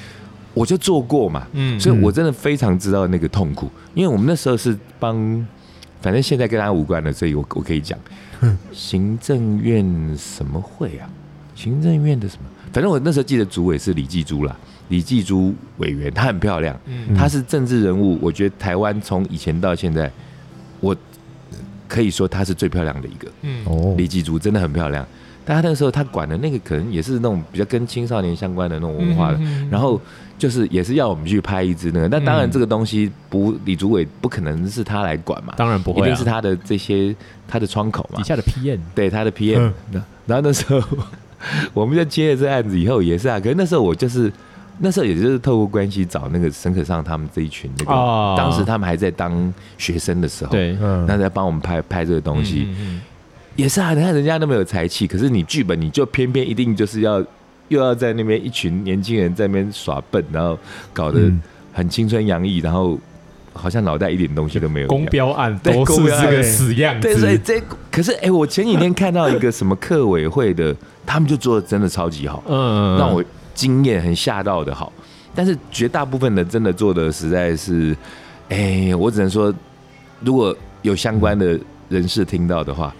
[0.55, 5.17] 我就做过嘛，嗯所以我真的非常知道那个痛苦，因为我们那时候是帮，
[6.03, 7.99] 反正现在跟他无关了，所以我我可以讲，
[8.73, 9.83] 行政院
[10.19, 11.09] 什么会啊？
[11.55, 12.43] 行政院的什么？
[12.73, 14.57] 反正我那时候记得主委是李继珠啦，
[14.89, 20.11] 李继珠委员，她很漂亮，嗯她是政治人物，我觉得台湾从以前到现在，
[20.81, 20.97] 我
[21.87, 23.31] 可以说她是最漂亮的一个。
[23.43, 25.07] 嗯哦，李继珠真的很漂亮，
[25.45, 30.01] 但他那个时候他管的那个可能也是那种比较跟青少年相关的那种文化的，嗯然后
[30.39, 37.15] 就是也是要我们去拍一支那个，但当然这个东西不李主委不可能是他来管嘛，当然不会啊，一定是他的这些
[37.47, 38.19] 他的窗口嘛。
[38.19, 40.03] 底，下的 PM，对他的 PM，、嗯。
[40.27, 40.81] 然后那时候
[41.73, 44.33] 我们就接了这案子以后也是啊，可是那时候我就是。
[44.79, 51.05] 那时候也就是透过关系找那个沈可尚他们这一群那个，哦当时他们还在当学生的时候，，对，嗯。
[51.07, 53.01] 那在帮我们拍拍这个东西，嗯嗯。
[53.55, 57.23] 也是啊，你看人家那么有才气，可是你剧本你就偏偏一定就是要
[57.73, 60.59] 又要在那边一群年轻人在那边耍笨，然后
[60.93, 61.43] 搞得嗯。
[61.75, 62.99] 很青春洋溢，然后
[63.55, 65.07] 好像脑袋一点东西都没有嗯公。
[65.07, 67.09] 标案对都是个死样子。
[67.09, 67.59] 对，所以，这
[67.91, 74.93] 可是哎、我前几天看到一个什么客委会的，他们就做的真的超级好，嗯，让我惊艳，很吓到的好。
[75.35, 77.97] 但是绝大部分的真的做的实在是，
[78.51, 79.51] 哎、我只能说，
[80.21, 81.59] 如果有相关的
[81.89, 82.95] 人士听到的话，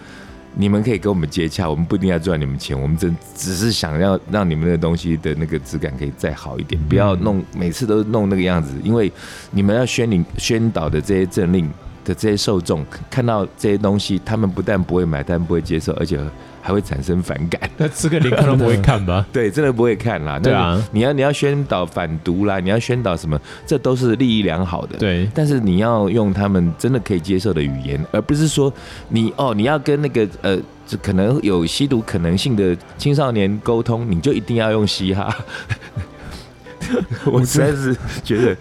[0.55, 9.11] 你们可以跟我们接洽，我们不一定要赚你们钱，我们真只是想要让你们的东西的那个质感可以再好一点，不要弄每次都弄那个样子，因为
[9.51, 11.67] 你们要宣领宣导的这些政令
[12.05, 16.19] 的这些受众看到这些东西，他们不但不会买单，不会接受，而且
[16.65, 17.69] 还会产生反感。
[17.75, 19.25] 那这个连看都不会看吧？
[19.33, 20.39] 对，真的不会看啦。
[20.39, 24.97] 对啊你要你要宣导反毒啦，你要宣导什么，这都是利益良好的。。
[24.97, 28.73] 对，但是你要用他们真的可以接受的语言，而不是说
[29.09, 35.35] 你哦，你要跟那个呃，这可能有吸毒可能性的青少年沟通，你就一定要用嘻哈。
[37.25, 38.55] 我实在是觉得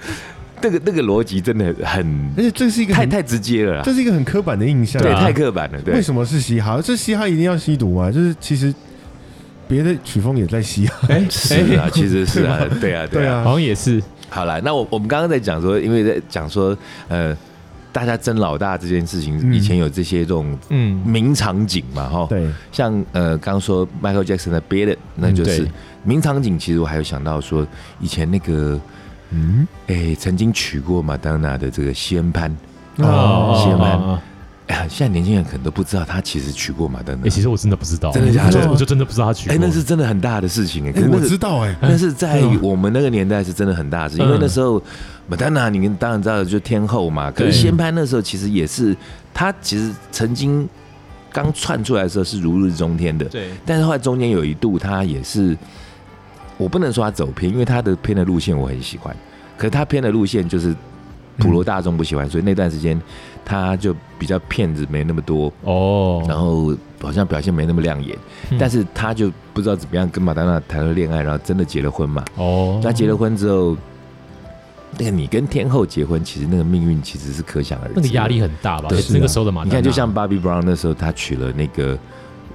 [0.62, 3.82] 那个那个逻辑真的很而且这是一个太太直接了啦。
[3.84, 5.20] 这，是一个很刻板的印象，对，啊。
[5.20, 5.80] 太刻板了。
[5.82, 5.94] 对。
[5.94, 6.80] 为，什么是嘻哈？
[6.82, 8.10] 这嘻哈一定要吸毒吗？
[8.10, 8.72] 就是其实
[9.68, 13.08] 别的曲风也在嘻哈，哎 是啊，其实是啊， 对啊，啊。
[13.10, 13.42] 对啊。
[13.42, 16.76] 好，像也是，好了，那我我们刚刚在讲说，因为在讲说，
[17.08, 17.36] 呃，
[17.92, 19.54] 大家争老大这件事情，嗯。
[19.54, 25.70] 以前有这些这种嗯，名场景嘛，哈，对，像呃刚刚说 Michael Jackson 的 b e t 那就是对。
[26.04, 26.58] 名场景。
[26.58, 27.66] 其实我还有想到说，
[28.00, 28.80] 以前那个
[29.32, 32.54] 嗯，哎曾经娶过马当娜的这个西恩潘，
[32.98, 33.98] 哦西恩潘。
[33.98, 34.18] 哦
[34.68, 37.26] 哎呀，现在年轻人可能都不知道他其实娶过马丹娜。
[37.26, 38.70] 哎，，其实我真的不知道，真的假的？
[38.70, 44.80] 我就真的不知道他娶过，哎，那是真的很大的事情哎，我知道哎，但是在嗯我们那个年代是真的很大的事，因为嗯那时候
[45.26, 47.28] 麦当娜，你们当然知道，就天后嘛。
[47.30, 48.96] 可是对先潘那时候其实也是，
[49.34, 50.66] 他其实曾经
[51.32, 55.58] 刚窜出来的时候是如日中天的，对，但是后来中间有一度他也是，
[56.62, 59.14] 我不能说他走偏，因为他的偏的路线我很喜欢，
[59.56, 60.74] 可是他偏的路线就是
[61.38, 63.00] 普罗大众不喜欢，所以那段时间
[63.44, 68.16] 他就比较骗子没那么多，哦，然后好像表现没那么亮眼，
[68.50, 68.58] 嗯。
[68.58, 72.24] 但是他就不知道怎么样跟马丹娜谈了恋爱，然后真的结了婚嘛。
[72.36, 73.76] 哦，那结了婚之后，
[74.98, 78.88] 那个你跟天后结婚，其实那个命运其实是可想而知，那个压力很大吧？
[78.88, 81.98] 对那个时候的马你看，就像 Bobby Brown 那时候他娶了那个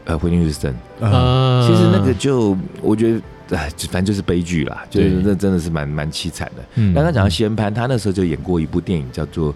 [0.08, 3.22] 呃惠妮休斯顿，啊，呃，其实那个就我觉得。
[3.52, 6.62] 哎，反正就是悲剧啦，就是那真的是蛮蛮凄惨的。
[6.76, 9.56] 嗯刚刚讲到西恩潘，他那时候就演过一部电影，叫做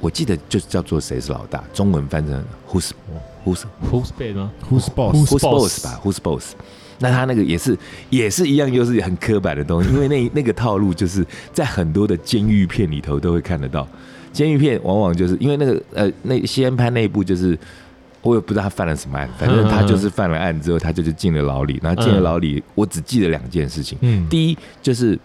[0.00, 2.90] 我记得就是叫做《谁是老大》，中文翻成 Who's
[3.46, 6.54] Who's Who's Bad 吗？Who's boss？Who's Who's Boss Boss 吧，Who's Boss。
[6.98, 7.78] 那他那个也是
[8.10, 13.86] 也是一样，又是很刻板的东西， 因为那那个套路就是在很多的监狱片里头都会看得到。
[14.32, 17.56] 监狱片往往就是因为那个呃，那西安潘那一部就是。
[18.28, 21.78] 我也不知道他犯了什么案，反正他就是犯了案之后，他就是进了牢里。
[21.82, 23.96] 然后进了牢里，我只记得两件事情。
[24.02, 25.18] 嗯，第一就是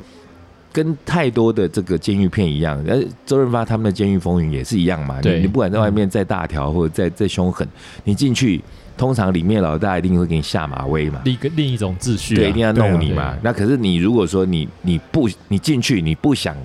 [0.72, 5.22] 跟太多的这个监狱片一样，呃，周润发他们的《监狱风云》也是一样嘛。
[5.22, 7.68] 对你你不管在外面再大条或者再再凶狠，
[8.04, 8.60] 你进去，
[8.98, 11.22] 通常里面老大一定会给你下马威嘛。
[11.26, 13.40] 另另一种秩序啊，对，一定要弄你嘛对。
[13.44, 16.56] 那可是你如果说你你不你进去你不想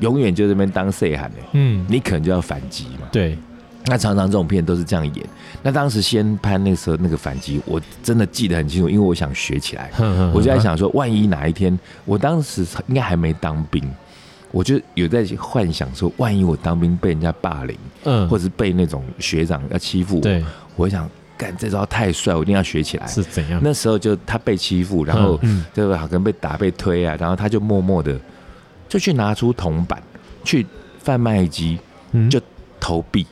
[0.00, 3.06] 永远就这边当 say 喊的，嗯，你可能就要反击嘛。
[3.12, 3.38] 对，
[3.86, 5.26] 那常常这种片都是这样演。
[5.62, 9.90] 那当时先拍那时候那个反击，我真的记得很清楚，因为我想学起来。
[10.32, 13.82] 我就在想说，万一哪一天我当时应该还没当兵，
[14.50, 20.44] 我就有在幻想说，万一我当兵被人家霸凌，嗯，或者是被那种学长要欺负我，对
[20.76, 23.06] 我想，干这招太帅，我一定要学起来。
[23.06, 23.60] 是怎样？
[23.62, 26.06] 那时候就他被欺负，然后嗯，对吧？
[26.06, 28.16] 可能被打被推啊，然后他就默默的
[28.88, 30.02] 就去拿出铜板
[30.44, 30.66] 去
[30.98, 31.78] 贩卖机
[32.12, 32.40] 嗯就
[32.78, 33.26] 投币。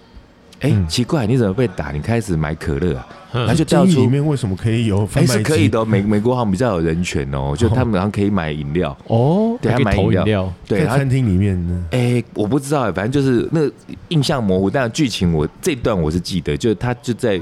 [0.61, 1.91] 哎、嗯奇怪，你怎么被打？
[1.91, 3.07] 你开始买可乐啊？
[3.33, 5.27] 嗯他就掉出里面为什么可以有哎、欸？
[5.27, 8.97] 是可以的、哦，美美国好像比较有人权哦，就他们好像可以买饮料。
[9.07, 11.85] 哦，对买饮料料，对，餐厅里面呢。
[11.93, 13.73] 哎、我不知道哎，反正就是那个
[14.09, 17.41] 印象模糊，但剧情我这段我是记得，就是他就在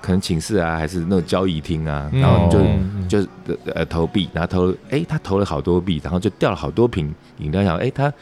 [0.00, 3.26] 可能寝室啊，还是那种交易厅啊，然后就、嗯就
[3.74, 8.12] 呃投币，然后投哎、他投了好多币，然后就掉了好多瓶饮料，想哎、他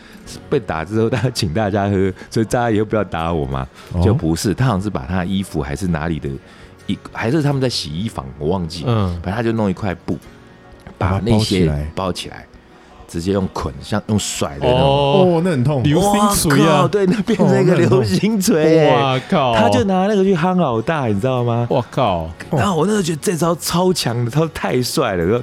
[0.50, 4.02] 被打之后，他请大家喝，所以大家以后不要打我嘛，哦。
[4.02, 6.28] 就不是，他好像是把他的衣服还是哪里的
[6.87, 10.18] 一还是他们在洗衣房，我忘记，嗯，反正他就弄一块布，
[10.98, 12.46] 把那些包起来，
[13.07, 14.81] 直接用捆，像用甩的那种。
[14.81, 15.83] 哦，哦，那很痛。
[15.83, 21.67] 流星锤啊对，那变成一个流星锤、欸，哇靠，他就拿那个去夯老大，你知道吗？
[21.71, 25.43] 哇靠，哦然后我那时候觉得这招超强的，他太帅了，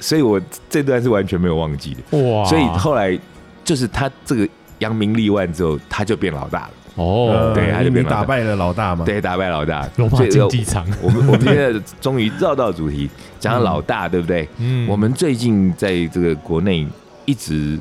[0.00, 2.18] 所以我这段是完全没有忘记的。
[2.18, 3.18] 哇，所以后来
[3.64, 9.04] 就是他这个扬名立万之后，他就变老大了，哦呃，对他就你变老大打败了老大嘛？
[9.04, 9.88] 对，打败老大。
[9.96, 14.48] 罗马所以竞技场，我们我们现在终于绕到主题， 讲到老大，对不对？
[14.58, 16.86] 嗯我们最近在这个国内
[17.24, 17.78] 一直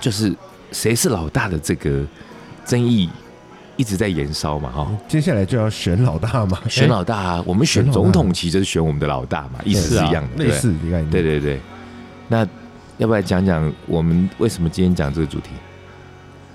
[0.00, 0.34] 就是
[0.72, 2.04] 谁是老大的这个
[2.64, 3.08] 争议
[3.76, 4.90] 一直在延烧嘛，哈。
[5.06, 11.10] 接下来就要选老大嘛， 选老大啊，我们选总统其实就是选我们的老大嘛，意思是一样的，对类似的概念。
[11.10, 11.60] 对对对。
[12.28, 12.46] 那
[12.96, 15.50] 要不要讲讲我们为什么今天讲这个主题？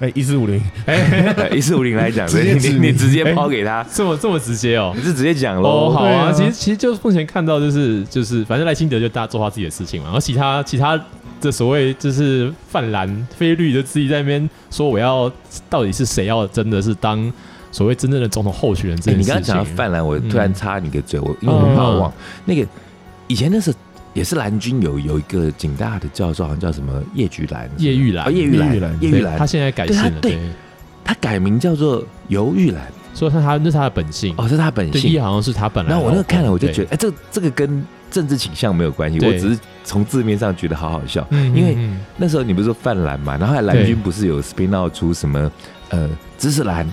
[0.02, 4.94] 哎，一四五零，哎 一四五零来讲，直接对你你你直接抛给他，这么这么直接哦？
[4.96, 5.02] 你。
[5.04, 5.90] 是直接讲哦，喽。
[5.92, 11.00] 好啊，其实其实就是目前看到就是就是，反正赖清德就大家做他自己的事情嘛，然后其他其他
[11.40, 15.32] 的所谓就是泛蓝非绿的自己在那边说我要
[15.70, 17.32] 到底是谁要真的是当
[17.72, 19.24] 所谓真正的总统候选人这哎，件事情。
[19.24, 20.54] 你刚刚讲到泛蓝，我突然嗯。
[20.54, 22.14] 插你个嘴，我因为我怕我忘
[22.46, 22.68] 那个
[23.28, 23.72] 以前那是
[24.14, 30.40] 也是蓝军有有一个警大的教授，好像叫什么叶菊兰，叶玉兰啊，叶玉兰叶玉兰，他，现在改姓了，对对，
[31.04, 35.22] 他改名叫做尤玉兰，所以他他那是他的本性，哦，是他本对，姓叶。
[35.22, 36.10] 好像是他本来的老公。
[36.10, 41.26] 然后我那个看了，我就觉得，哎，这这个跟政治倾向没有关系，我只是从字面上觉得好好笑。
[41.30, 41.78] 嗯，因为
[42.18, 45.50] 那时候你不是说泛蓝嘛，然后蓝军不是有 spin out 出什么
[45.90, 46.86] 呃知识蓝、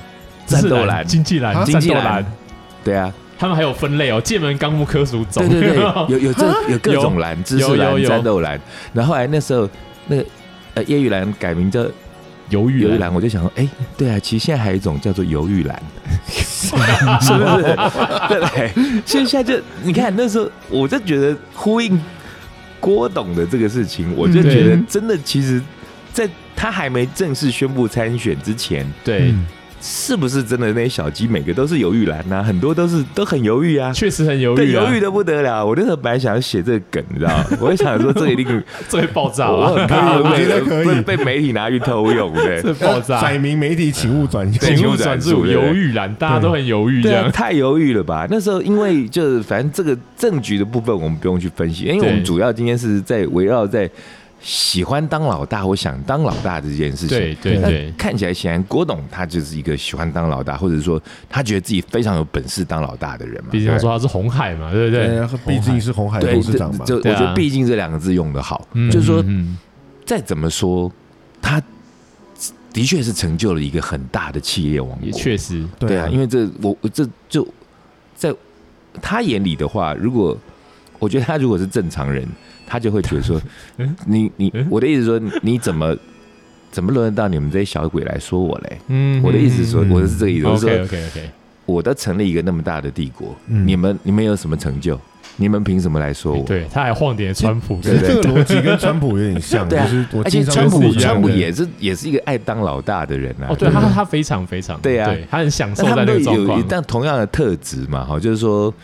[0.47, 2.27] 战斗蓝，经济蓝、经济蓝蓝，
[2.85, 5.49] 对啊，他们还有分类哦，界门纲目科属种。
[5.49, 8.61] 对对对， 有有这有各种蓝，知识蓝、战斗蓝。
[8.93, 9.69] 然后后来那时候
[10.09, 10.25] 那个
[10.75, 11.85] 呃叶玉兰改名叫
[12.51, 15.81] 犹豫尤玉兰，我就想说，哎，对啊，其实现在还有一种叫做犹豫蓝，
[16.27, 17.63] 是不是？
[18.29, 19.03] 对不对？
[19.07, 22.01] 现在就你看那时候，我就觉得呼应
[22.81, 25.63] 郭董的这个事情，我就觉得真的，其实
[26.13, 29.47] 在他还没正式宣布参选之前，对，嗯
[29.81, 33.93] 是不是真的那些小鸡每个都是犹豫蓝呐、很多都是都很犹豫啊。
[33.93, 35.65] 确实很犹，豫啊，犹豫的不得了。
[35.65, 37.45] 我那时候本来想要写这个梗，你知道吗？
[37.61, 38.47] 我就想说，这一定
[38.89, 43.21] 这会爆炸我啊， 很怕我觉得被可以被被媒体拿去偷用，对这爆炸。
[43.21, 44.51] 载明媒体，请勿转。
[44.53, 47.33] 请勿转述对犹豫栏，大家都很犹豫这对啊，样。
[47.33, 48.27] 太犹豫了吧？
[48.31, 53.89] 那时候因为就是反正这个政局的部分我们不用去分析，因为我们主要今天是在围绕在
[54.41, 57.19] 喜欢当老大我想当老大这件事情。
[57.19, 63.51] 对对对，看起来显然郭董他就是一个喜欢当老大，或者说他觉得自己非常有本事当老大的人嘛。
[63.51, 65.07] 毕竟他说他是红海嘛，对不对？
[65.07, 66.85] 对，毕竟是红海对，董事长嘛。
[66.85, 69.59] 就我觉得“毕竟”这两个字用的好，嗯就是说嗯
[70.07, 70.91] 再怎么说，
[71.43, 71.61] 他
[72.73, 75.21] 的确是成就了一个很大的企业王也国。
[75.21, 77.47] 确实，对啊，因为为这我我这就
[78.15, 78.33] 在
[79.03, 80.37] 他眼里的话，如果
[80.99, 82.27] 我觉得他如果是正常人，
[82.69, 83.41] 他就会觉得说
[83.79, 84.67] 嗯，你你嗯？
[84.71, 85.97] 我的意思说，你怎么
[86.71, 88.79] 怎么轮得到你们这些小鬼来说我嘞？
[88.89, 91.31] 嗯我的意思是说，嗯我是这个意思，OK 说 OK OK，
[91.65, 93.67] 我都成立一个那么大的帝国，嗯。
[93.67, 95.01] 你们你们有什么成就？
[95.41, 96.43] 你们凭什么来说我？
[96.45, 103.47] 对，他还晃点川普，其实这个逻辑跟川普有点像， 对啊就是我而且川普川普也是也是一个爱当老大的人啊。
[103.51, 105.15] 哦，对他他非常非常，对啊。
[105.31, 108.75] 他很享受在那个状况，但同样的特质嘛，哈，就是说，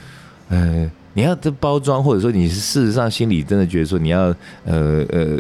[0.49, 5.39] 呃，你要这包装，或者说你是事实上心里真的觉得说你要呃呃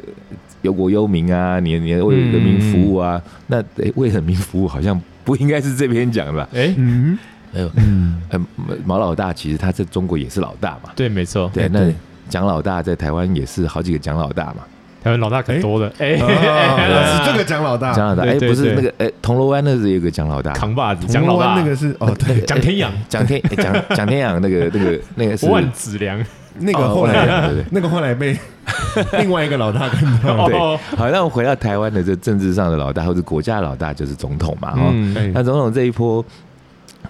[0.62, 6.48] 忧国忧民啊，你你要为人民服务啊，那诶为人民服务好像不应该是这边讲的吧？
[6.54, 7.18] 哎，嗯。
[7.56, 8.46] 哎呦，嗯，呃，
[8.84, 11.92] 毛老大其实他在中国也是老大嘛，对，没错，对，哎那
[12.28, 14.64] 蒋老大在台湾也是好几个蒋老大嘛，
[15.04, 17.18] 台湾老大可多了，哎， 啊。
[17.18, 21.44] 是这个蒋老大，蒋老大，哎，不是那个，哎，铜锣湾那是有一个蒋老大，扛把子，铜蒋老大。
[21.44, 26.18] 锣湾那个是哦，对，蒋天养， 蒋天哎蒋蒋天养那个那个那个是万子良，
[26.58, 27.64] 那个哦后来对对对。
[27.70, 28.34] 那个后来被
[29.20, 30.58] 另外一个老大跟到，对。
[30.58, 34.90] 哦，好，那我们回到台湾的这政治上的老大，或者国家的老大，就是总统嘛，哈、
[35.34, 36.24] 那总统这一波，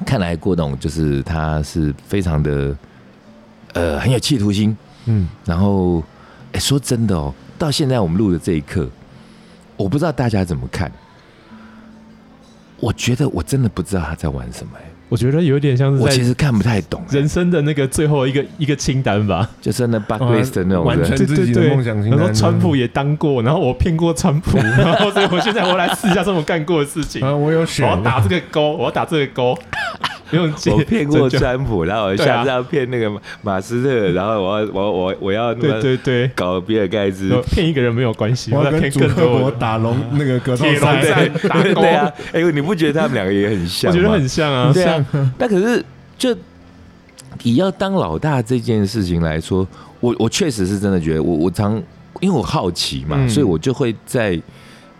[0.05, 2.77] 看来郭董就是他是非常的，
[3.75, 4.77] 呃，很有企图心。
[5.07, 6.03] 嗯，然后，
[6.53, 7.33] 哎，说真的哦，
[7.65, 8.87] 到现在我们录的这一刻，
[9.77, 10.93] 我不知道大家怎么看。
[12.79, 19.49] 我觉得我真的不知道他在玩什么、哎，我觉得有点像是我其实看不太懂、哎人生的那个最后一个一个清单吧。
[19.63, 22.19] 就是那 bucket list 的那种完人成自己的梦想清单。
[22.19, 27.23] 他说川普也当过，然后我骗过川普， 然后所以我现在我来试一下这么干过的事情。
[27.27, 29.57] 啊，我有选我要打这个勾，我要打这个勾，
[30.31, 39.41] 用我骗过川普，然后我下次要骗那个马马斯特，然后我要我我我要那对对对，搞比尔盖茨然后骗一个人没有关系，我要骗我要跟祖克更多人。
[39.41, 43.97] 伯打龙那个格斗铁笼赛，对啊，哎呦，你不觉得他们两个也很像吗？
[43.97, 45.07] 我觉得很像啊，对啊。
[45.39, 45.85] 那可是
[46.17, 46.37] 就
[47.43, 49.67] 以要当老大这件事情来说，
[50.01, 51.75] 我我确实是真的觉得，我我常
[52.21, 54.41] 因为我好奇嘛，嗯所以我就会在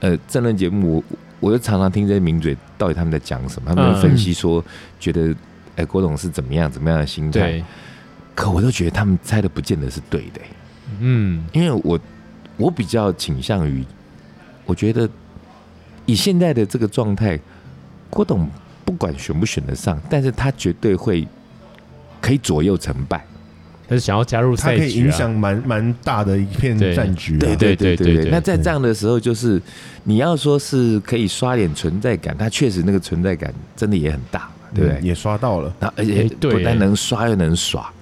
[0.01, 4.65] 呃政论节目，我我就常常听这些名嘴到底他们在讲什么，他们分析说，
[4.99, 5.35] 觉得
[5.77, 7.65] 哎郭董是怎么样怎么样的心态，对，
[8.35, 10.41] 可我都觉得他们猜的不见得是对的、
[11.01, 12.01] 嗯，因为我
[12.57, 13.85] 我比较倾向于，
[14.65, 15.07] 我觉得
[16.07, 17.39] 以现在的这个状态，
[18.09, 18.49] 郭董
[18.83, 21.29] 不管选不选得上，但是他绝对会
[22.23, 23.23] 可以左右成败。
[23.89, 27.41] 他是想要加入它赛局啊，可以影响蛮蛮大的一片战局啊。
[27.41, 29.61] 对对对对那在这样的时候，就是
[30.05, 35.01] 你要说是可以刷点存在感，他确实那个存在感真的也很大，对不对？
[35.01, 35.75] 嗯也刷到了。
[35.79, 37.93] 那而且不但能刷又能耍，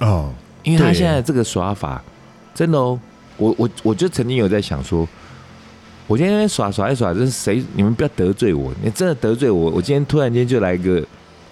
[0.00, 2.02] 哦，因为他现在这个耍法
[2.54, 2.98] 真的哦，
[3.36, 5.06] 我我我就曾经有在想说，
[6.06, 7.62] 我今天耍耍一耍，这是谁？
[7.74, 11.04] 你们不要得罪我，你真的得罪我，我今天突然间就来一个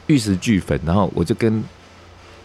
[0.07, 1.62] 玉石俱焚，然后我就跟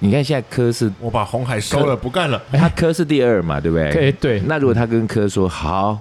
[0.04, 2.42] 你看现在科是我把红海收了，不干了。
[2.52, 4.10] 他科是第二嘛，对不对？
[4.10, 6.00] 哎对，那如果他跟科说好，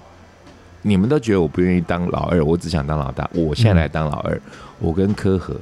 [0.81, 4.41] 你们都觉得我不愿意当老二，我只想当老大，我现在来当老二，
[4.79, 5.55] 我跟科合，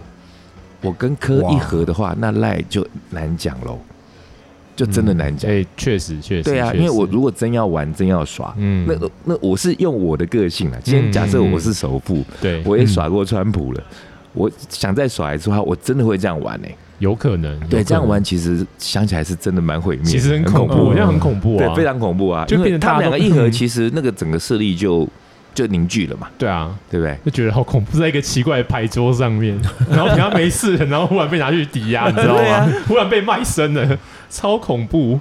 [0.80, 3.76] 我跟科一合的话，那赖就难讲喽，
[4.76, 5.50] 就真的难讲。
[5.50, 10.78] 哎确实确实，对啊，因为我如果真要玩，真要耍，嗯那那我是用我的个性啊。
[10.84, 13.82] 今天假设我是首富，对我也耍过川普了，
[14.32, 16.68] 我想再耍一次的话，我真的会这样玩呢。
[16.98, 22.44] 有可能对，这样玩其实想起来是真的蛮毁灭，其实很恐怖怖，这样很恐怖啊，对，非常恐怖啊！
[22.46, 25.08] 就变成他们两个一合，嗯其实那个整个势力就
[25.54, 27.16] 就凝聚了嘛，对啊，对不对？
[27.24, 29.58] 就觉得好恐怖，在一个奇怪的牌桌上面，
[29.90, 32.68] 然后平常没事，然后忽然被拿去抵押，你知道吗？
[32.86, 35.18] 忽然被卖身了，超恐怖。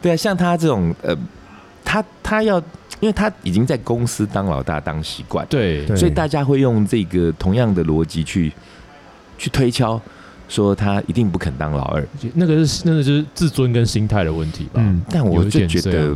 [0.00, 1.16] 对啊，像他这种呃，
[1.84, 2.58] 他他要，
[3.00, 8.52] 因为他已经在公司当老大当习惯，对对所以大家会用这个同样的逻辑去
[9.38, 10.00] 去推敲，
[10.52, 12.06] 说他一定不肯当老二。
[12.34, 14.72] 那个是那个就是自尊跟心态的问题吧。
[14.76, 16.14] 嗯，但我就觉得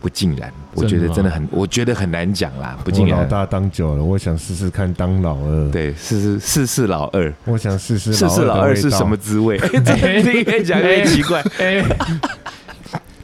[0.00, 3.18] 不尽然，我觉得真的很，我觉得很难讲啦，不尽然。
[3.18, 9.16] 老大当久了，我想试试看当老二。，对，试试试试老二，我想试试试试老二是什么？
[9.16, 9.58] 滋味？
[9.82, 11.42] 这个越讲越奇怪。
[11.58, 11.82] 哎，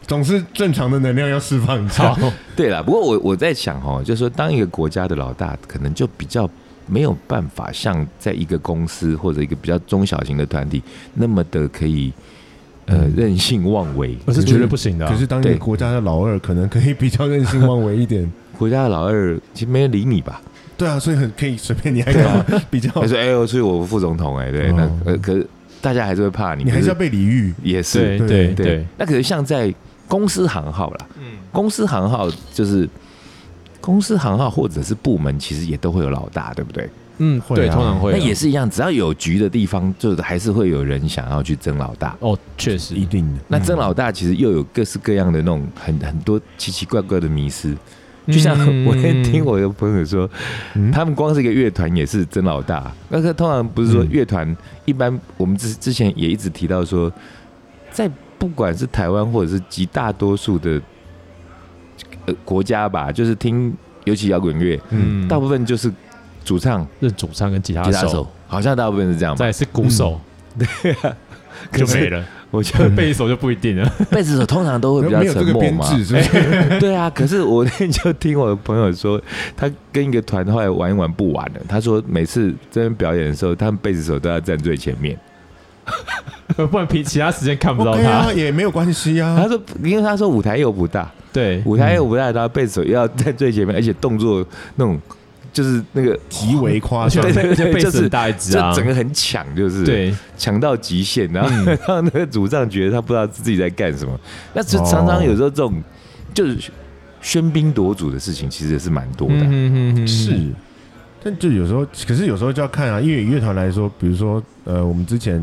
[0.06, 2.12] 总是正常的能量要释放一下。
[2.14, 6.48] 好， 对了，不过我我在想哦，就是说当一个国家的老大，可能就比较
[6.90, 10.82] 没有办法像在一个公司或者一个比较中小型的团体
[11.14, 12.12] 那么的可以
[12.86, 14.16] 呃嗯任性妄为。
[14.26, 15.12] 我是绝对不行的啊。
[15.12, 18.30] 可是当一个国家的老二，可能可以比较任性妄为一点。
[18.58, 20.42] 国家的老二其实没人理你吧？
[20.76, 25.46] 对啊，所以很可以随便你爱干嘛，比较他说：“哎、我所以我副总统、哎，对，那哦呃，可是
[25.80, 27.54] 大家还是会怕你，你还是要被礼遇。
[27.62, 28.86] 也是对对对对对，。
[28.98, 29.72] 那可是像在
[30.08, 32.88] 公司行号啦，嗯，公司行号就是
[33.80, 36.88] 公司行号或者是部门，其实也都会有老大，对不对？
[37.22, 38.16] 嗯，对，会啊通常会啊。
[38.18, 42.16] 那也是一样，只要有局的地方，就是还是会有人想要去争老大。
[42.20, 43.40] 哦，确实一定的。
[43.48, 47.76] 那争老大其实又有各式各样的那种很很多奇奇怪怪的迷失，
[48.26, 50.28] 就像嗯我也听我的朋友说，
[50.74, 52.90] 嗯他们光是一个乐团也是争老大。
[53.10, 54.56] 那个通常不是说嗯乐团，
[54.86, 57.12] 一般我们之之前也一直提到说，
[57.90, 60.80] 在不管是台湾或者是极大多数的
[62.30, 63.72] 呃国家吧，就是听
[64.04, 65.92] 尤其摇滚乐，嗯，大部分就是
[66.44, 69.52] 主唱、是主唱跟吉他手吉他手，，好像大部分是这样吧再。
[69.52, 70.20] 是鼓手，
[70.58, 71.16] 对啊，
[71.72, 72.24] 就没了。
[72.50, 73.88] 我觉得 贝斯手就不一定了。
[74.10, 75.84] 贝斯手通常都会比较沉默嘛。
[75.86, 76.20] 是不是？
[76.80, 79.22] 对啊，可是我那天就听我的朋友说，
[79.56, 81.60] 他跟一个团后来玩一玩不玩了。
[81.68, 85.16] 他说每次这边表演的时候，他们贝斯手都要站最前面。
[86.70, 88.32] 不然平其他时间看不到 OK 他啊，。
[88.32, 89.36] 也没有关系啊。
[89.36, 89.48] 他啊。
[89.48, 94.44] 说，因为他说舞台又不大，对，舞台又不大，他贝斯手又要在最前面，而且动作
[94.76, 95.00] 那种
[95.52, 97.22] 就是那个极为夸张。
[97.22, 101.64] 对，对而且贝斯就是很大一只就啊，整个很抢，就是对，抢到极限，然后、嗯。
[101.78, 104.18] 然后那个主唱觉得他不知道自己在干什么，
[104.52, 105.82] 那就常常有时候这种
[106.34, 106.58] 就是
[107.22, 109.34] 喧宾夺主的事情，其实也是蛮多的。
[109.34, 110.08] 嗯哼哼哼。
[110.08, 110.48] 是，
[111.22, 115.42] 但就有时候，可是有时候就要看啊，因为以乐团来说，比如说，呃，我们之前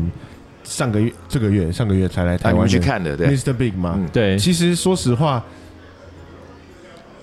[0.64, 3.52] 上个月、这个月、上个月才来台湾去看的，对，Mr.
[3.52, 5.44] Big 嘛，嗯，对，其实说实话，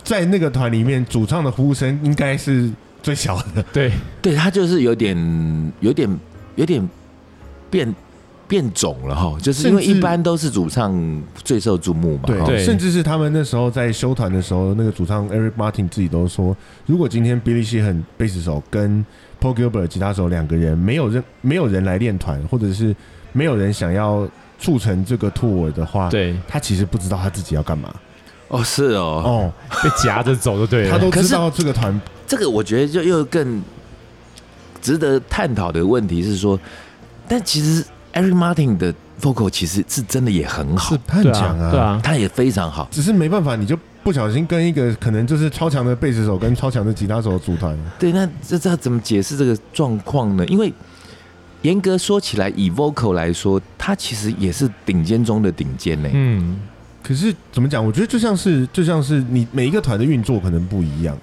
[0.04, 2.70] 在那个团里面，主唱的呼声应该是
[3.04, 3.64] 最小的。
[3.74, 3.92] 对，
[4.22, 6.20] 对他就是有点、有点、
[6.56, 6.90] 有点
[7.70, 7.94] 变
[8.48, 12.64] 变种了哈，就是因为一般都是主唱最受注目嘛，对对。
[12.64, 19.06] 甚至是他们那时候在修团的时候，那个主唱 Eric Martin 自己都说，如果今天 Billy Sheehan 贝斯手跟
[19.42, 22.96] Paul Gilbert 吉他手两个人没有人没有人来练团，或者是
[23.32, 24.28] 没有人想要
[24.60, 27.94] 促成这个 tour 的话，对，他其实不知道他自己要干嘛。
[28.48, 30.92] 哦，是哦，哦，被夹着走就对了。
[30.92, 33.62] 他都知道这个团这个我觉得就又更
[34.82, 36.60] 值得探讨的问题是说，
[37.28, 37.84] 但其实
[38.16, 38.92] Eric Martin 的
[39.22, 42.88] vocal 其实是真的也很好是，他很强啊，对啊，他也非常好。
[42.90, 50.46] 只是没办法，你就不小心跟一个可能就是超强的贝斯手跟超强的吉他手组团，对，那这这怎么解释这个状况呢？
[50.48, 50.74] 因为
[51.62, 56.10] 严格说起来，以 vocal 来说，他其实也是顶尖中的顶尖呢。
[56.14, 56.60] 嗯，
[57.04, 57.84] 可是怎么讲？
[57.86, 61.18] 我觉得就像是就像是你每一个团的运作可能不一样。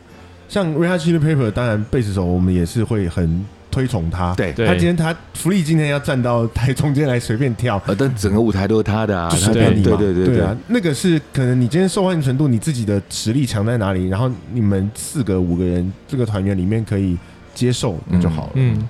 [0.49, 4.33] 像 Red Hot Chili Pepper，当然贝斯手我们也是会很推崇他。
[4.35, 9.97] 对，他今天他福利今天要站到台中间来随便跳，呃，但整个舞台都是他的啊，就随便你嘛。
[9.97, 17.17] 对对对啊，那个是可能你今天受欢迎程度，你自己的实力强在哪里，然后你们四个五个人这个团员里面可以
[17.55, 18.53] 接受那就好了。
[18.55, 18.87] 嗯，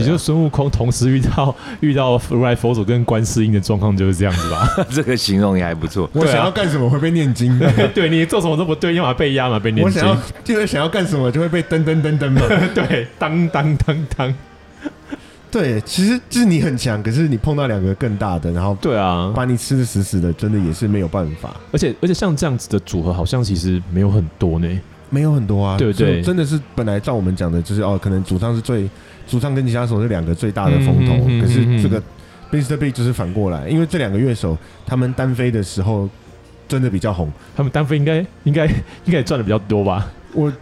[0.00, 4.68] 也就孙悟空同时遇到 遇到如来佛祖跟观世音的状况就是这样子吧？
[4.90, 6.08] 这个形容也还不错。
[6.12, 7.58] 我想要干什么会被念经，
[7.94, 12.42] 对你做什么都不对，要么被压嘛被念经我想，要就是想要干什么就会被噔噔噔噔嘛。
[12.74, 14.34] 对，当当当当，
[15.50, 21.54] 对，其实就是你很强，可是你碰到两个更大的，然后对啊，把你吃的死死的，真的也是没有办法。
[21.72, 24.68] 而且而且像这样子的组合，好像其实没有很多呢。
[25.10, 26.22] 没有很多啊，对对。
[26.22, 28.88] 真的是本来照我们讲的，就是哦，可能主唱是最
[29.26, 32.02] 主唱跟吉他手是两个最大的风头，可是这个
[32.50, 32.76] Mr.
[32.76, 36.08] Big 就是反过来，因为这两个乐手他们单飞的时候
[36.68, 40.06] 真的比较红，他们单飞应该应该应该也赚的比较多吧？
[40.32, 40.52] 我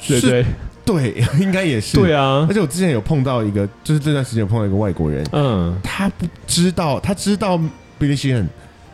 [0.00, 0.44] 是对。
[0.86, 1.96] 对对， 应该也是。
[1.96, 2.46] 对啊。
[2.46, 7.56] 而，且我之前有碰到一个，就是这段时间有碰到一个外国人，嗯，他不知道，他知道
[7.98, 8.46] Billy Sheehan，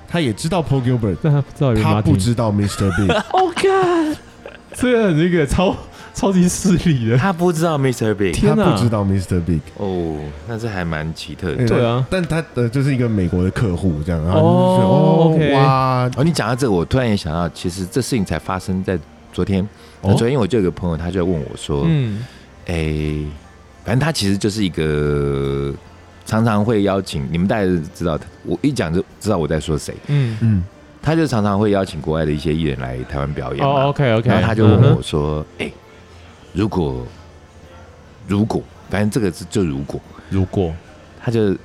[0.09, 2.89] 他也知道 Paul Gilbert，但他不知道有他不知道 Mr.
[2.97, 4.17] Big，Oh God，
[4.75, 5.77] 这个那个超
[6.15, 8.15] 超级势利的，他不知道 Mr.
[8.15, 9.41] Big 天哪他不知道 Mr.
[9.45, 9.61] Big。
[9.77, 10.17] 哦，
[10.49, 11.59] 那这还蛮奇特的。
[11.59, 14.91] 欸对啊但他的就是一个美国的客户这样，然后哦就是哦
[15.35, 18.99] OK 哇，哦，你讲到这个，我突然也想到，其实这事情才发生在
[19.33, 19.67] 昨天。
[20.03, 22.25] 哦昨天我就有个朋友，他就问我说：“嗯
[22.67, 22.95] 哎、
[23.85, 25.75] 反正他其实就是一个
[26.25, 29.95] 常常会邀请你们大家知道，我一讲就知道我在说谁。
[30.07, 30.65] 嗯，嗯，
[31.03, 33.71] 他就常常会邀请国外的一些艺人来台湾表演嘛。
[33.71, 35.71] 哦，OK OK，然后他就问我说：“哎、
[36.53, 37.07] 如果
[38.27, 40.75] 如果，反正这个是就如果，如果，
[41.23, 41.57] 他就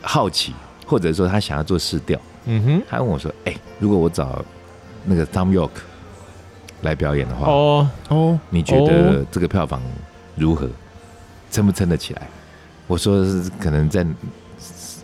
[0.00, 0.52] 好奇，
[0.86, 4.44] 或者说他想要做试调，嗯哼，他问我说：‘哎、如果我找
[5.04, 5.70] 那个 Tom York
[6.82, 9.80] 来表演的话，哦，哦，你觉得这个票房
[10.36, 10.68] 如何？
[11.50, 12.22] 撑不撑得起来？’
[12.86, 14.06] 我说是可能在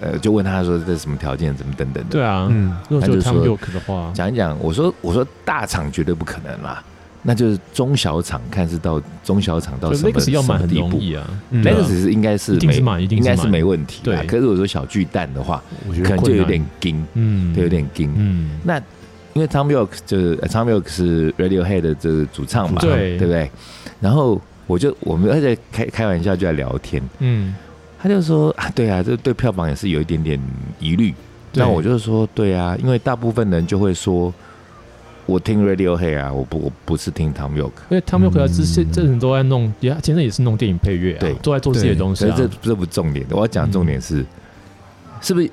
[0.01, 2.11] 呃，就问他说这是什么条件，怎么等等的。
[2.11, 6.83] 对啊，嗯，如果就他就说 York 的话，讲一讲，我说我说大厂绝对不可能啦，
[7.23, 10.89] 那就是中小厂，看是到中小厂到什么什么地步。
[10.91, 14.17] 容易啊，嗯对啊 Legacy 是应该是没应该是没问题的。
[14.17, 15.63] 对可是我说小巨蛋的话，
[16.05, 18.13] 可能就有点惊，嗯，对，有点惊。
[18.17, 18.79] 嗯，那
[19.35, 23.51] 因为 Tom York 就是呃 Tom York 是 Radiohead 的这个主唱嘛，对对不对？
[24.01, 27.55] 然后我就我们而且开开玩笑就在聊天，嗯，
[28.01, 30.41] 他就说啊，对啊，这对票房也是有一点点
[30.79, 31.15] 疑虑。
[31.55, 34.33] 那我就说，对啊，因为大部分人就会说，
[35.27, 37.73] 我听 Radiohead 啊，我不我不是听 Tom York。
[37.89, 44.25] 因为 Tom York 之前嗯这人都在弄，也现在也是弄电影配乐啊，对都在做自己的东西啊可是这，这不重点，我要讲重点是，
[45.21, 45.51] 是不是？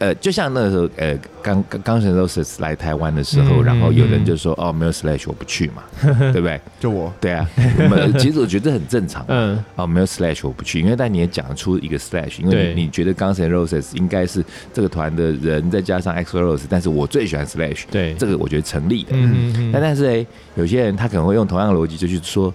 [0.00, 5.82] 呃，就像那个时候，呃，刚刚刚神 Roses 来台湾的时候，嗯然后有人嗯就说，哦，没有 Slash 我不去嘛，
[6.32, 6.58] 对不对？
[6.80, 7.46] 就我，对啊，
[7.78, 9.22] 我们其实我觉得很正常。
[9.28, 14.42] 嗯，哦，没有 Slash 我不去，因为但你也讲得出一个 Slash，因为你你觉得刚神 Roses 应该是
[14.72, 19.10] 这个团的人，再加上 X Rose，但是我最喜欢 Slash，对，这个我觉得成立的。
[19.12, 22.52] 嗯嗯嗯，但但是哎，有些人他可能会用同样的逻辑就去说，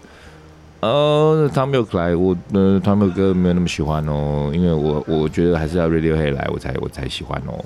[0.81, 7.63] 哦，Tom York 来，我呃 Tom York 歌没有那么喜欢哦，因为我我觉得还是要 Radiohead 来，我才我才喜欢哦，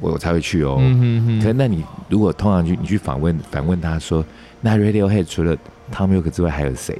[0.00, 0.76] 我我才会去哦。
[1.40, 4.24] 可是那你如果通常去你去访问反问他说，
[4.62, 5.56] 那 Radiohead 除了
[5.92, 6.98] Tom York 之外还有谁？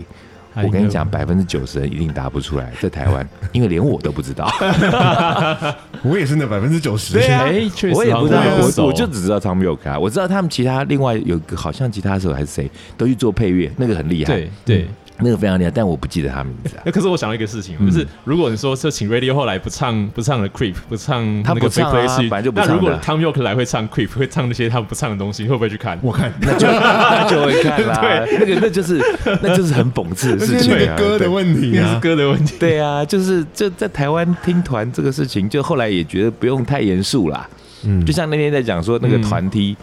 [0.64, 4.50] 我跟你讲，百分之九十人一定答不出来，在台湾， 因为连我都不知道。
[6.02, 7.12] 我也是那百分之九十。
[7.12, 14.88] 对啊哎，确实我也不知道，我我就只知道 Tom York 啊，我知道他们其他另外有个好像吉他手还是谁都去做配乐，那个很厉害，对对。
[15.18, 16.82] 那个非常厉害，但我不记得他名字啊。
[16.84, 25.98] 那可是我想到一个事情，嗯就是如果你说是请 Radio 后来不唱不唱了 Creep，不唱那个他不唱啊 Place，本来就不唱的那如果 Tom York 来会唱 Creep，会唱那些他不唱的东西，会不会去看？
[26.02, 29.00] 我看那就 那就会看啦， 对那个那就是
[29.42, 30.96] 那就是很讽刺的事情啊。
[30.96, 32.00] 个歌的问题那是啊。
[32.00, 32.56] 歌的问题。
[32.58, 37.48] 对啊，就是就在台湾听团这个事情，就后来也觉得不用太严肃啦。
[37.84, 39.76] 嗯就像那天在讲说那个嗯团梯，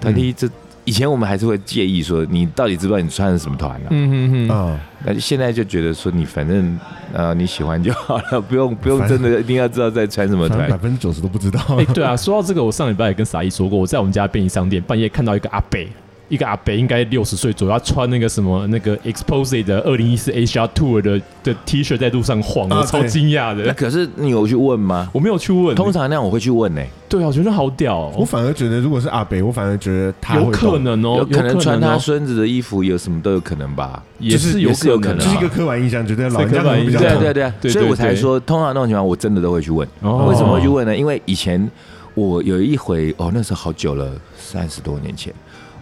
[0.00, 0.48] 团梯这
[0.88, 3.88] 以前我们还是会介意说你到底知不知道你穿的什么团啊？
[3.90, 6.78] 嗯嗯嗯，啊，那现在就觉得说你反正
[7.12, 10.78] 呃你喜欢就好了， 不用不用真的一定要知道在穿什么团百。
[10.78, 11.60] 分之九十都不知道。
[11.78, 15.86] 哎，对啊，说到这个，我上礼拜也跟傻一说过，我在我们家便利商店半夜看到一个阿北。
[16.28, 23.64] 一个阿北应该六十岁左右，他穿那个什么那个 Expose 的二零一四 Asia Tour 的的 T 恤在路上晃，啊我超对惊讶的。
[23.64, 25.08] 那可是你有去问吗？
[25.12, 34.02] 我没有去问，通常那样我会去问呢、对啊，我觉得好屌我哦，反而觉得，如果是阿北，我反而觉得他有可，能哦，有可能穿他哦孙子的衣服，有什么都有可能吧。
[34.18, 39.88] 也是有也是有可能啊就是一个刻板印象，觉得老人家可能比较懂对啊对啊对啊，对所以我才说，通常那种情况我真的都会去问。
[40.00, 40.94] 哦为什么会去问呢？
[40.94, 41.70] 因为以前
[42.14, 45.32] 我有一回哦，那时候好久了，三十多年前，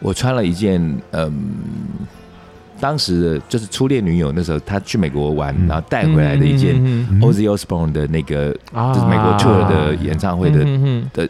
[0.00, 0.80] 我穿了一件
[1.12, 1.32] 嗯，
[2.80, 5.66] 当时的就是初恋女友那时候她去美国玩，嗯。
[5.66, 8.92] 然后带回来的一件嗯嗯 Ozzy Osbourne 的那个啊。
[8.92, 10.64] 就是美国 tour 的演唱会的，
[11.12, 11.28] 的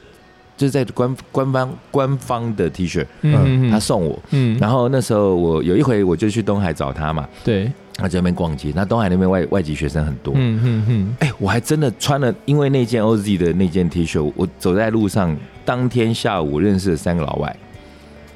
[0.56, 4.18] 就是在官官方官方的 T 恤，嗯他送我。
[4.30, 4.58] 嗯。
[4.58, 17.54] 然后那时候我有一回我就去东海找他嘛，对，他在那边逛街，那东海那边外外籍学生很多，嗯嗯嗯，哎、我还真的穿了，因为那件 OZ 的那件 T 恤，我走在路上，当天下午认识了三个老外，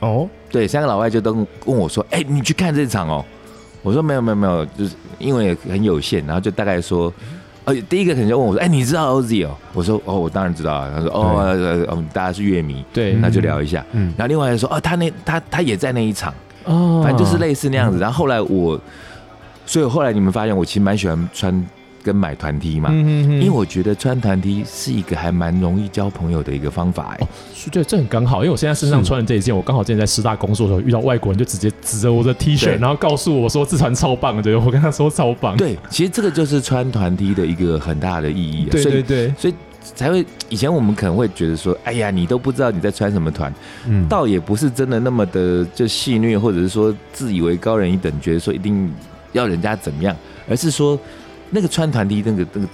[0.01, 1.33] 哦，对，三个老外就都
[1.65, 3.25] 问我说：“哎、你去看这场哦？”
[3.83, 7.13] 我说：“没有没有没有，就是因为很有限，然后就大概说。”
[7.67, 13.85] 呃，第一个可能就问我说：“哎、你知道 OZ 哦？”我说：“哦，我当然知道啊。”他说：“哦，呃呃呃大家是乐迷，对，那就聊一下。
[13.93, 16.33] 嗯，然后另外说：“哦，他那他他也在那一场，
[16.65, 18.81] 哦反正就是类似那样子。”然后后来我，
[19.67, 21.67] 所以后来你们发现我其实蛮喜欢穿
[22.03, 27.29] 跟买团 T 嘛，嗯嗯因为我觉得穿团 T 是一个还蛮容易交朋友的一个方法、哎、
[27.71, 43.53] 对，这很刚好，因为我现在身上穿的这一件，我刚好之前在师大工作的时候遇到外国人，就直接指着我的 T 恤，然后告诉我说这团超棒的，我跟他说超棒，对，其实这个就是穿团 T 的一个很大的意义、啊，对对对，所以才会以前我们可能会觉得说，哎呀，你都不知道你在穿什么团，
[43.87, 48.93] 嗯，倒也不是真的那么的就戏谑，或者是说自以为高人一等，觉得说一定
[49.33, 50.15] 要人家怎么样，
[50.49, 50.99] 而是说
[51.51, 52.69] 那个穿团体那个那个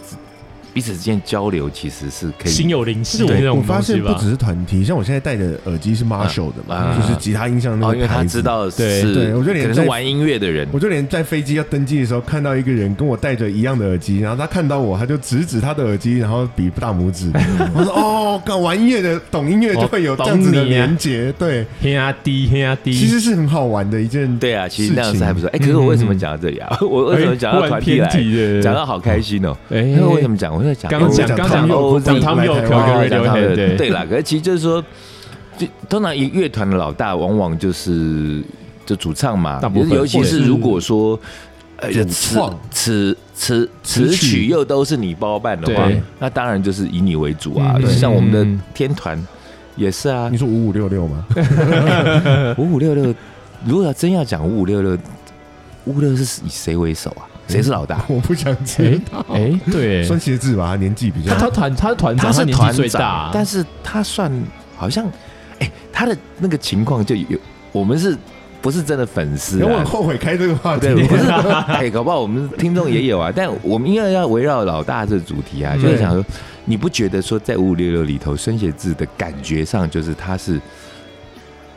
[0.76, 4.26] 彼此之间交流其实是可以心有灵犀其实的那种我我发现不只。
[4.28, 17.30] 是团体，像我现在戴的耳机是 Marshall 的嘛，啊就是吉他音箱那哦，个因为他知道对是，对我就连在可能是玩音乐的人，我就连在飞机要登机的时候，看到一个人跟我戴着一样的耳机，然后他看到我，他就指指他的耳机，然后比大拇指。
[17.72, 24.38] 我说：“哦，搞玩音乐的，懂音乐就会有这样子的连接。”对，黑啊低，黑啊低，其实是很好玩的一件。
[24.38, 25.48] 对啊，其实那样子还不错。
[25.54, 26.76] 哎，可是我为什么讲到这里啊？
[26.82, 28.08] 我为什么讲到团体来？
[28.60, 29.56] 讲到好开心哦。
[29.70, 30.52] 哎，因为为什么讲？
[30.52, 34.04] 我在讲刚刚讲讲刚讲 Tom 来 York 跟台湾哦讲他 Radiohead，的对对啦。
[34.08, 34.84] 可是其实就是说，
[35.56, 38.42] 就通常一乐团的老大往往就是
[38.84, 41.18] 就主唱嘛大，部分尤其是如果说
[41.76, 45.88] 呃主此创此此此词曲曲又都是你包办的话，
[46.18, 47.76] 那当然就是以你为主啊。
[47.88, 49.20] 像我们的嗯天团
[49.76, 51.26] 也是啊你，说五五六六吗？
[52.56, 53.14] 五五六六，
[53.66, 54.96] 如果要真要讲五五六六，
[55.84, 57.28] 五五六六是以谁为首啊？
[57.48, 58.04] 谁是老大？
[58.08, 59.24] 我不想知道。
[59.32, 64.30] 哎，对，孙协志吧，他年纪比较他他团他是团长，他是年纪团长最大，，但是他算
[64.76, 65.06] 好像，
[65.58, 67.38] 哎，他的那个情况就有，
[67.72, 68.16] 我们是
[68.60, 69.84] 不是真的粉丝啊我很？
[69.84, 70.94] 后悔开这个话题对。
[71.06, 71.24] 不是，
[71.68, 76.24] 哎，搞不好我们听众也有啊，但我们因为要围绕老大这个主题啊，嗯就是想说，
[76.64, 80.60] 你不觉得说在五五六六里头，孙协志的感觉上就是他是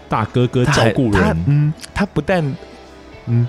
[0.07, 2.43] 大哥哥照顾人，嗯他不但
[3.27, 3.47] 嗯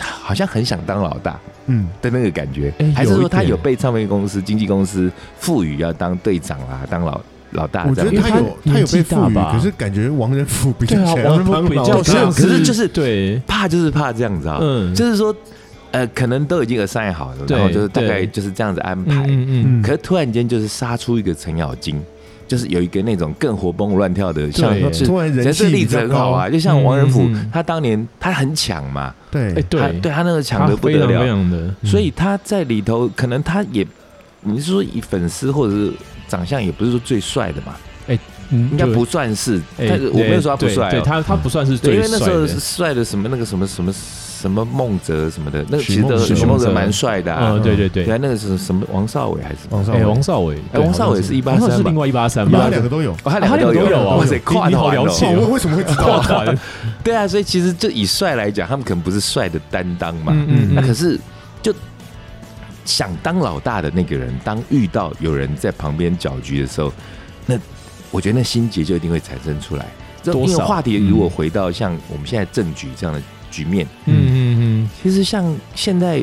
[0.00, 2.72] 好像很想当老大嗯，的那个感觉。
[2.78, 7.20] 哎，还是说他有被唱片公司、经纪公司赋予要当队长啊、当老
[7.52, 7.94] 老大我？
[7.94, 15.34] 觉得他有他有被赋予，可是感觉王仁甫比较对啊，想要王仁甫比较像可是就是对，怕就是怕这样子啊，嗯，就是说，
[15.92, 19.14] 呃，可能都已经 assign 好了，然后就是大概就是这样子安排。
[19.28, 19.82] 嗯，嗯。
[19.82, 22.02] 可是突然间就是杀出一个程咬金，
[22.46, 24.74] 就是有一个那种更活蹦乱跳的，像
[25.04, 29.52] 突然人气这例子很好啊，就像王仁甫他当年他很抢嘛，对。
[29.54, 33.86] 哎，他对，对他那个强他的不得了，所以他在里头可能他也，
[34.42, 35.92] 你是说以粉丝或者是
[36.28, 37.76] 长相也不是说最帅的嘛，
[38.06, 38.18] 哎
[38.50, 43.92] 应该不算是，哎但是我没有说他不帅对哦，他他不算是最帅为那时候是帅的什么那个什么什么
[44.44, 47.52] 什么孟哲什么的，那个其实许梦哲许梦哲许梦哲蛮帅的啊。
[47.54, 48.04] 嗯，，对对对。
[48.04, 49.60] 对，啊，那个是什么王少伟还是？
[49.70, 52.68] 王少伟，王少伟，哎王少伟是一八三是另外一八三他？
[52.68, 53.12] 两个都有。
[53.12, 55.04] 哦，他两个都有啊哇塞，你你好跨团哦。
[55.06, 56.04] 了解为什么会知道？
[56.04, 56.44] 跨啊？
[56.44, 56.58] 团，
[57.02, 61.18] 对啊，所以其实就以帅来讲，他们可能不是帅的担当嘛，嗯嗯，那可是
[61.62, 61.74] 就
[62.84, 66.92] 想当老大的那个人，当遇到有人在旁边搅局的时候，
[67.46, 67.56] 那
[68.10, 69.86] 我觉得那心结就一定会产生出来。
[70.26, 73.20] 因为话题如果回到像我们现在政局这样的
[73.54, 74.54] 局面，嗯嗯。
[74.56, 76.18] 嗯，其实像现在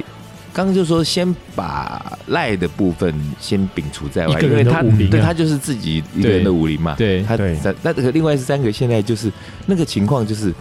[0.54, 6.96] 刚刚就说先把赖的部分先摒除在外，因为他对他就是自己一个人的武林嘛。
[6.98, 7.38] 对他
[7.82, 9.32] 那这个另外是三个，现在就是
[9.66, 10.54] 那个情况就是，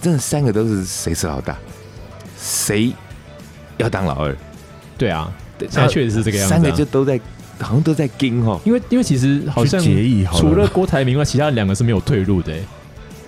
[0.00, 1.56] 真的三个都是谁是老大，
[2.38, 2.92] 谁
[3.76, 4.36] 要当老二，
[4.96, 6.56] 对啊，对现在确实是这个样子啊。
[6.56, 7.20] 三个就都在
[7.60, 8.60] 好像都在盯哦。
[8.64, 9.80] 因为因为其实好像
[10.34, 12.54] 除了郭台铭外，其他两个是没有退路的、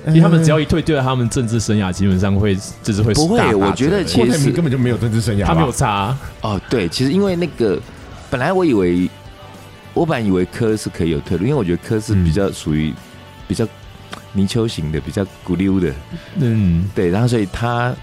[0.09, 7.81] 因为他们只要一退，对他们政治生涯基本上会就是会不会大打折我觉得欸其实郭台铭根本就没有政治生涯吧，他没有差，哦，对，其实因为那个
[8.31, 9.09] 本来我以为
[9.93, 12.95] 我本来以为科是可以有退路，因为我觉得科是比较属于
[13.47, 13.67] 比较
[14.33, 15.93] 泥鳅型的，比较咕溜的，
[16.37, 17.95] 嗯，对，然后所以他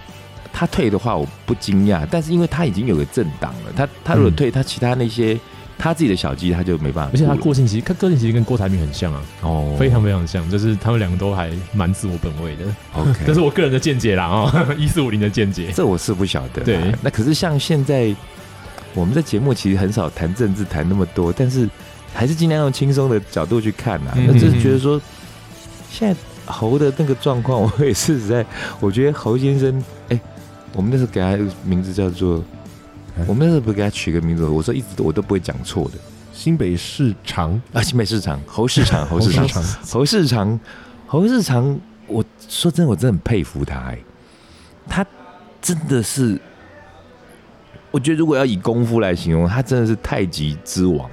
[0.51, 4.35] 他退的话我不惊讶，但是因为他已经有个政党了，他他如果嗯。
[4.35, 5.39] 退，他其他那些
[5.77, 9.75] 他自己的小鸡他就没办法，而且他个性其实，他个性其实跟郭台铭很像啊，哦。
[9.77, 12.63] 非常非常像，就是他们两个都还蛮自我本位的
[12.93, 16.63] ，OK， 这是我个人的见解啦哦， 一四五零的见解，这我是不晓得。
[16.63, 16.93] 对。
[17.01, 18.13] 那可是像现在
[18.93, 21.69] 我们的节目其实很少谈政治，谈那么多，但是
[22.13, 24.13] 还是尽量用轻松的角度去看啊。
[24.15, 24.25] 嗯。
[24.27, 24.99] 那就是觉得说，
[25.91, 26.19] 现在
[26.51, 28.45] 侯的那个状况，我也是实在，
[28.79, 30.19] 我觉得侯先生，哎、
[30.73, 32.41] 我们那时候给他名字叫做哎，
[33.27, 35.91] 我们那时候不是给他取个名字，我说一直都我都不会讲错的。
[36.33, 37.59] 新北市场。
[37.73, 40.59] 啊，新北市场 侯市场，侯市场，长，侯市场，
[41.07, 43.97] 侯市场，我说真的，我真的很佩服他、哎，
[44.87, 45.05] 他
[45.61, 46.39] 真的是，
[47.91, 51.09] 我觉得如果要以功夫来形容，他真的是太极之王，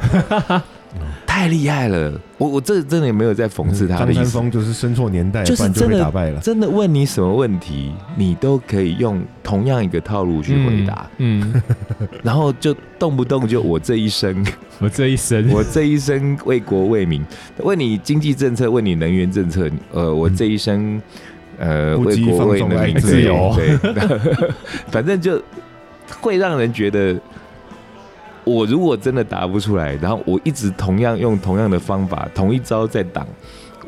[1.34, 2.12] 太厉害了。
[2.38, 6.40] 我我这真的也没有在讽刺他的张三，丰就是生错年代，就是真的打败了。
[6.40, 14.46] 真的问你什么问题，你都可以用同样一个套路去回答，嗯，嗯， 然后就动不动就我这一生。
[14.78, 17.24] 我这一生，我这一生为国为民，
[17.58, 21.02] 问你经济政策，问你能源政策，呃，我这一生
[21.58, 23.76] 呃为国为民，自由，对。
[24.90, 25.42] 反正就
[26.20, 27.14] 会让人觉得，
[28.44, 33.26] 我如果真的答不出来，然后我一直同样用同样的方法，同一招在挡，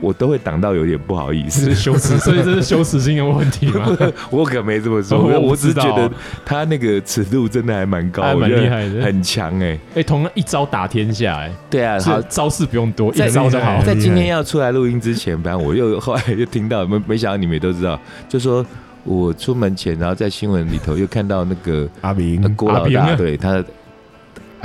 [0.00, 1.74] 我都会挡到有点不好意思。
[1.74, 3.86] 羞耻， 所以这是羞耻心有问题吗？
[4.30, 6.10] 我可没这么说，哦我不我只是觉得
[6.44, 9.78] 他那个尺度真的还蛮高，还蛮厉害的很强哎。
[9.94, 13.82] 哎，同样一招打天下，哎，对啊，好是，招式不用多，一招就好。
[13.84, 17.98] 在今天要出来录音之前，反正我又后来又听到，没没想到你们也都知道，
[18.28, 18.64] 就说
[19.04, 23.64] 我出门前，然后在新闻里头又看到那个阿明呃郭老大，对他，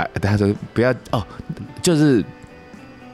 [0.02, 1.24] 啊，他说不要哦，
[1.80, 2.24] 就是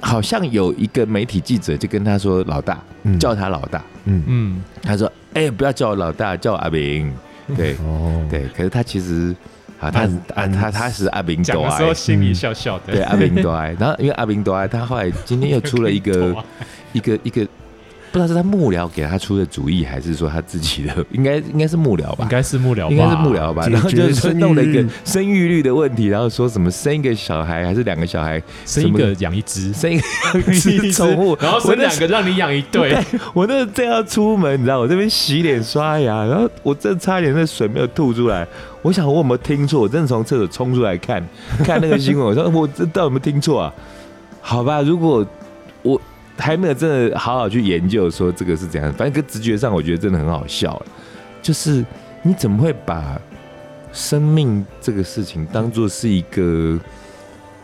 [0.01, 7.12] 好像有一个媒体记者就跟他说老大，嗯叫他老大，嗯嗯，他说哎、不要叫我老大，叫我阿明，
[7.57, 9.34] 对哦，对，可是他其实
[9.78, 11.95] 啊，他他他是阿明多爱。
[11.95, 12.93] 心里笑笑的。
[12.93, 16.34] 对阿明多爱，然后因为阿明多爱，他后来今天又出了一个
[16.93, 17.47] 一个一个
[18.11, 22.29] 不知道是他幕僚给他出的主意，还是说他自己的， 应该应该是幕僚吧应。
[22.29, 32.97] 该是幕僚吧，应该是幕僚吧，然后就是弄了一个生育率的问题，然后说什么生一个小孩还是两个小孩，生一个养一只，生一个是宠物， 然后生两个让你养一对，
[33.35, 38.47] 我那正要出门，你知道，我这边洗脸刷牙，然后我真的差点那水没有吐出来。
[38.81, 39.81] 我想我有没有听错？
[39.81, 41.23] 我真的从厕所冲出来看
[41.65, 43.75] 看那个新闻，我说我这到底有没有听错啊？
[44.41, 45.27] 好吧，如果
[45.83, 46.01] 我
[46.39, 50.80] 还没有真的好好去研究说这个是怎样，反正跟直觉上我觉得真的很好笑，
[51.43, 51.84] 就是
[52.22, 53.20] 你怎么会把
[53.93, 56.78] 生命这个事情当做是一个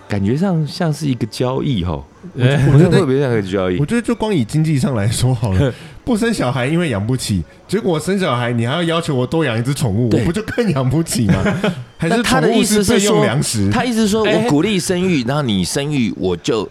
[0.09, 2.05] 感觉上像是一个交易吼？
[2.41, 3.85] 哎我觉得特别像个交易我。
[3.85, 5.72] 觉得就光以经济上来说好了，
[6.05, 11.45] 不生小孩因为养不起，结果生小孩你还要要求我多养一只宠物，我不就更养不起吗？
[11.99, 13.70] 还是他的意思是备用说粮食？
[13.70, 16.66] 他意思是说哎我鼓励生育，然后你生育我就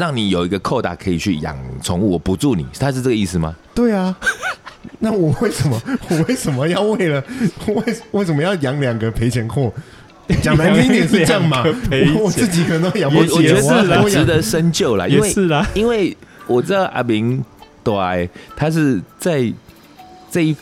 [0.00, 3.54] 让你有一个扣打可以去养宠物，我不助你，他是这个意思吗？
[3.74, 4.16] 对啊，
[4.98, 7.22] 那我为什么我为什么要为了
[7.66, 9.70] 为为什么要养两个赔钱货？
[10.42, 11.62] 讲难听点是这样嘛。
[11.64, 17.44] 我我自己可能都养不起，我我觉得是多养值得深究了，因为也是啦，因为我知道阿明
[17.84, 19.52] 对，他是在
[20.30, 20.56] 这一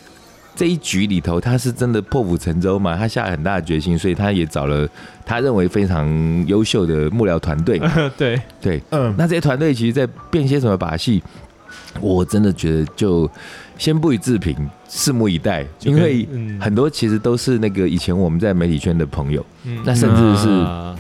[0.59, 4.89] 这一局里头，他是真的破釜沉舟嘛，他下了很大的决心，所以他也找了
[5.25, 7.81] 他认为非常优秀的幕僚团队。
[8.19, 11.23] 对，对，嗯，那这些团队其实在变些什么把戏，
[12.01, 13.31] 我真的觉得就
[13.79, 16.61] 先不予置评，拭目以待，因为嗯。
[16.61, 19.81] 很多其实都是那个以前我们在媒体圈的朋友，嗯。
[19.85, 20.99] 那甚至是啊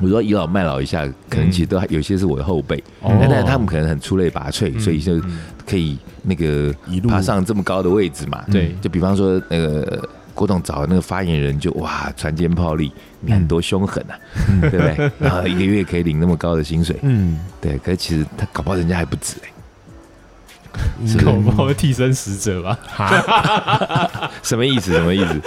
[0.00, 6.74] 我说倚老卖老一下，可能其实都还有些是我的后辈，哦但但他们可能很出类拔萃，所以就嗯可以那个
[7.08, 8.44] 爬上这么高的位置嘛。
[8.50, 12.90] 对就比方说那个郭董找的那个发言人就哇船坚炮利，
[13.20, 14.14] 你看多凶狠啊，
[14.62, 15.10] 对不对？
[15.18, 22.78] 然后一个月可以领那么高的薪水，嗯，对，可是其实他搞不好人家还不止哎、是搞不好会替身使者吧？
[24.42, 24.92] 什么意思？
[24.92, 25.40] 什么意思？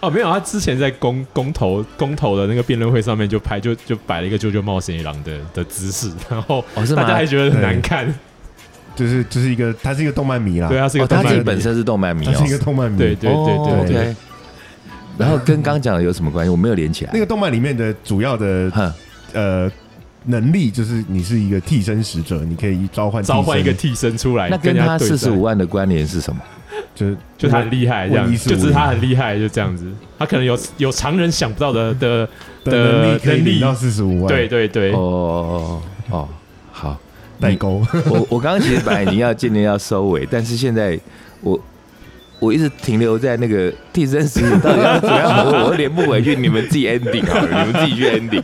[0.00, 6.64] 哦，没有，他之前在公公投公投的那个辩论会上面就拍就就摆了一个啾啾冒险一郎的的姿势，然后
[6.96, 8.12] 大家还觉得很难看，
[8.96, 12.32] 就是就是一个，他是一个动漫迷啦，对，他是一哦，他自己个动漫本身是动漫迷哦。
[12.34, 13.94] 他是一，个动漫迷，对对对哦对。
[13.94, 14.16] 对
[15.18, 16.50] 然后跟刚刚讲的有什么关系？
[16.50, 17.10] 我没有连起来。
[17.12, 18.96] 那个动漫里面的主要的，
[19.34, 19.70] 呃
[20.24, 26.40] 能力就是你是一个替身使者，你可以召唤召唤一个替身出来，那跟他四十五万的关联是什么？
[26.94, 32.28] 就是就他很厉害，这样就只是他很厉害，就这样子，他可能有有常人想不到的的，
[32.64, 34.92] 的能力到四十五万，对，对对。
[34.92, 36.28] 哦，哦哦哦，
[36.72, 36.98] 好，
[37.40, 40.98] 代沟，我我刚刚其实本来已经要 今天要收尾，但是现在
[41.40, 41.58] 我
[42.40, 48.42] 我一直停留在那个替身使者到底要怎么样，我我连不回去，你们自己 ending 好了， 你们自己去 ending，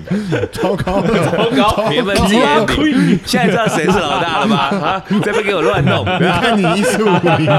[0.53, 3.19] 超高的，糟糕，你们自己 ending。
[3.25, 4.57] 现在知道谁是老大了吧？
[4.77, 6.05] 啊，这边给我乱弄。
[6.05, 7.47] 你看你一四五零，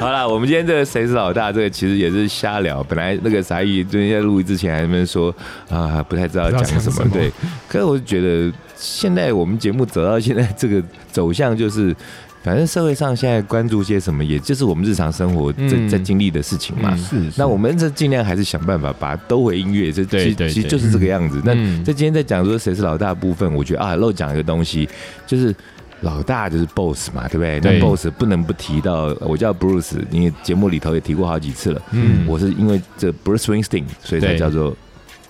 [0.00, 2.82] 好了，我们今天这个谁是老大，这个其实也是瞎聊。
[2.82, 5.32] 本来那个傻义最近在录音之前还在那边说
[5.68, 6.80] 啊，不太知道讲什么。
[6.80, 7.30] 不知道讲什么对，
[7.68, 11.94] 可是我就觉得现在我们节目走到现在这个走向，就是
[12.42, 15.88] 反正社会上现在关注些什么，也就是我们日常生活在嗯。
[15.88, 16.90] 在经历的事情嘛。
[17.12, 17.30] 嗯。
[17.30, 21.40] 是，那我们这尽量还是想办法把它兜回音乐，这其其实就是这个样子。
[21.44, 24.88] 那嗯在今天在讲说谁是老大的部分，我觉得啊漏讲一个东西，
[25.26, 25.54] 就是
[26.00, 27.60] 老大就是 boss 嘛，对不对？
[27.60, 27.78] 对。
[27.78, 31.82] 那 boss 不能不提到，我叫 Bruce，因为节目里头也提过好几次了。
[31.90, 32.24] 嗯。
[32.26, 34.74] 我是因为这 Bruce Springsteen，所以才叫做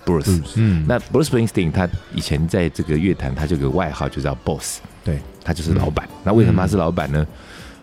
[0.05, 0.39] Bruce。
[0.55, 0.85] 嗯。
[0.87, 6.07] 那 Bruce Springsteen 他以前在这个乐坛，他就有个外号就叫 Boss，对他就是老板。
[6.23, 7.27] 那为什么他是老板嗯呢？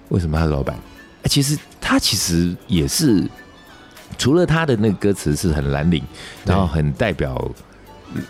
[0.08, 0.76] 为什么他是老板？
[1.22, 3.24] 哎其实他其实也是，
[4.16, 6.02] 除了他的那个歌词是很蓝领，
[6.44, 7.50] 然后很代表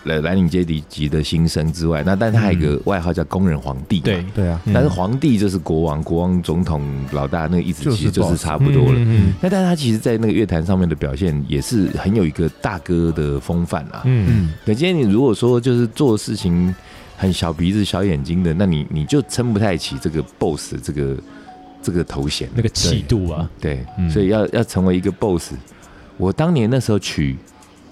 [0.03, 4.03] 呃蓝领阶级的心声之外，那但他还有一个外号叫工人皇帝嘛。
[4.03, 8.95] 对，对啊，但是皇帝就是国王，国王总统老大那个意思，其实就是差不多了。
[8.97, 14.01] 嗯那但是他其实，在那个乐坛上面的表现，也是很有一个大哥的风范啊。
[14.03, 16.73] 嗯嗯，对，今天你如果说就是做事情
[17.19, 21.17] 很小鼻子小眼睛的，那你你就撑不太起这个 boss 这个
[21.83, 22.47] 这个头衔。
[22.55, 25.51] 那个气度啊，对，嗯所以要要成为一个 boss，
[26.15, 27.35] 我当年那时候取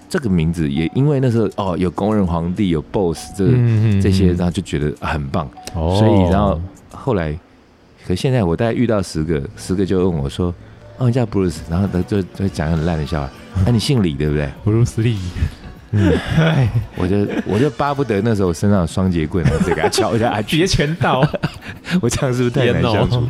[0.08, 3.44] 这个名字，也因为那时候哦有工人皇帝，有 boss 这
[4.00, 5.46] 这些，然后就觉得很棒。
[5.74, 6.58] 哦所以然后
[6.90, 7.38] 后来，
[8.06, 10.54] 可现在我大概遇到十个，十个就问我说
[10.96, 13.30] ：“哦，你叫 Bruce。”然后他就就讲很烂的笑话。
[13.66, 14.50] 那、 你姓李对不对？
[14.64, 14.82] 布鲁
[15.92, 17.16] 斯利，我就
[17.46, 20.58] 我就巴不得那时候我身上有双节棍，直接给他敲一下去。
[20.58, 21.26] 截拳道，
[22.02, 23.26] 我这样是不是太难相处？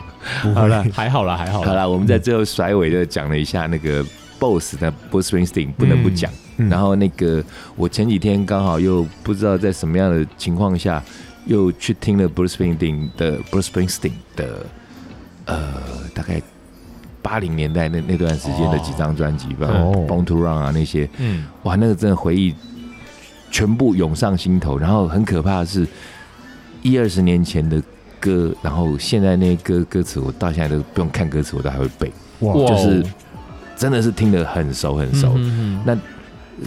[0.55, 4.05] 好了， 还好啦，还好啦，好了，我们在最后甩尾的讲了一下那个
[4.41, 6.31] BOSS 的 Bruce Springsteen，不能不讲。
[6.57, 6.69] 嗯。
[6.69, 7.43] 然后那个
[7.77, 11.03] 我前几天刚好又不知道在什么样的情况下，
[11.47, 14.67] 又去听了 Bruce Springsteen 的 Bruce Springsteen 的
[15.47, 15.65] 呃
[16.13, 16.43] 大概
[17.29, 20.07] 八零年代那那段时间的几张专辑吧，哦。
[20.09, 22.55] Born to Run 啊那些，嗯，哇，那个真的回忆
[23.51, 24.79] 全部涌上心头。
[24.79, 25.87] 然后很可怕的是，
[26.81, 27.83] 一二十年前的
[28.19, 32.11] 歌，然后现在那些歌歌词，我到现在都不用看歌词，我都还会背，
[32.41, 33.05] 哇，哇就是
[33.77, 35.35] 真的是听得很熟很熟。
[35.37, 35.95] 嗯那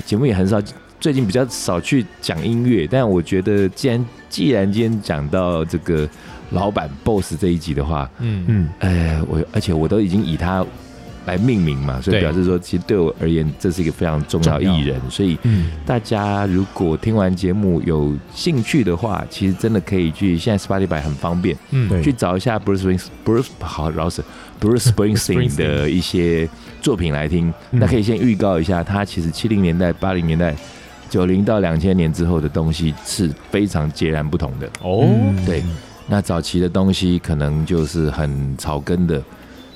[0.06, 0.62] 节目也很少，
[1.00, 6.08] 最近比较少去讲音乐，但我觉得既然既然今天讲到这个
[6.52, 8.46] 老板 BOSS 这一集的话，嗯。
[8.48, 10.66] 嗯，呃，我而且我都已经以他
[11.26, 22.02] 来命名嘛，所以表示说，其实对我而言，这是一个非常重要的艺人，所以嗯，大家如果听完节目有兴趣的话，其实真的可以去，现在 Spotify 很方便，嗯。
[22.02, 24.24] 去找一下 Bruce Springs Bruce 好饶舌
[24.60, 26.50] Bruce Springsteen Springsteen 的一些
[26.82, 27.54] 作品来听。
[27.70, 27.80] 嗯。
[27.80, 30.56] 那可以先预告一下，他其实七零年代、八零年代、
[31.08, 34.68] 九零到两千年之后的东西是非常截然不同的。
[34.82, 35.64] 哦，嗯对，
[36.12, 39.24] 那早期的东西可能就是很草根的，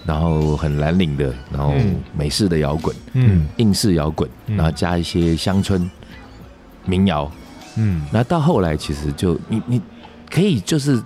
[0.05, 5.89] 然后很蓝领的，然后嗯美式的摇滚、嗯硬式摇滚，嗯然后加一些乡村
[6.83, 7.31] 民谣。
[7.77, 9.81] 嗯，那到后来，其实就你你
[10.29, 11.01] 可以就是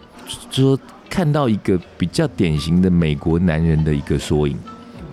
[0.50, 0.78] 说
[1.08, 4.58] 看到一个比较典型的美国男人的一个缩影。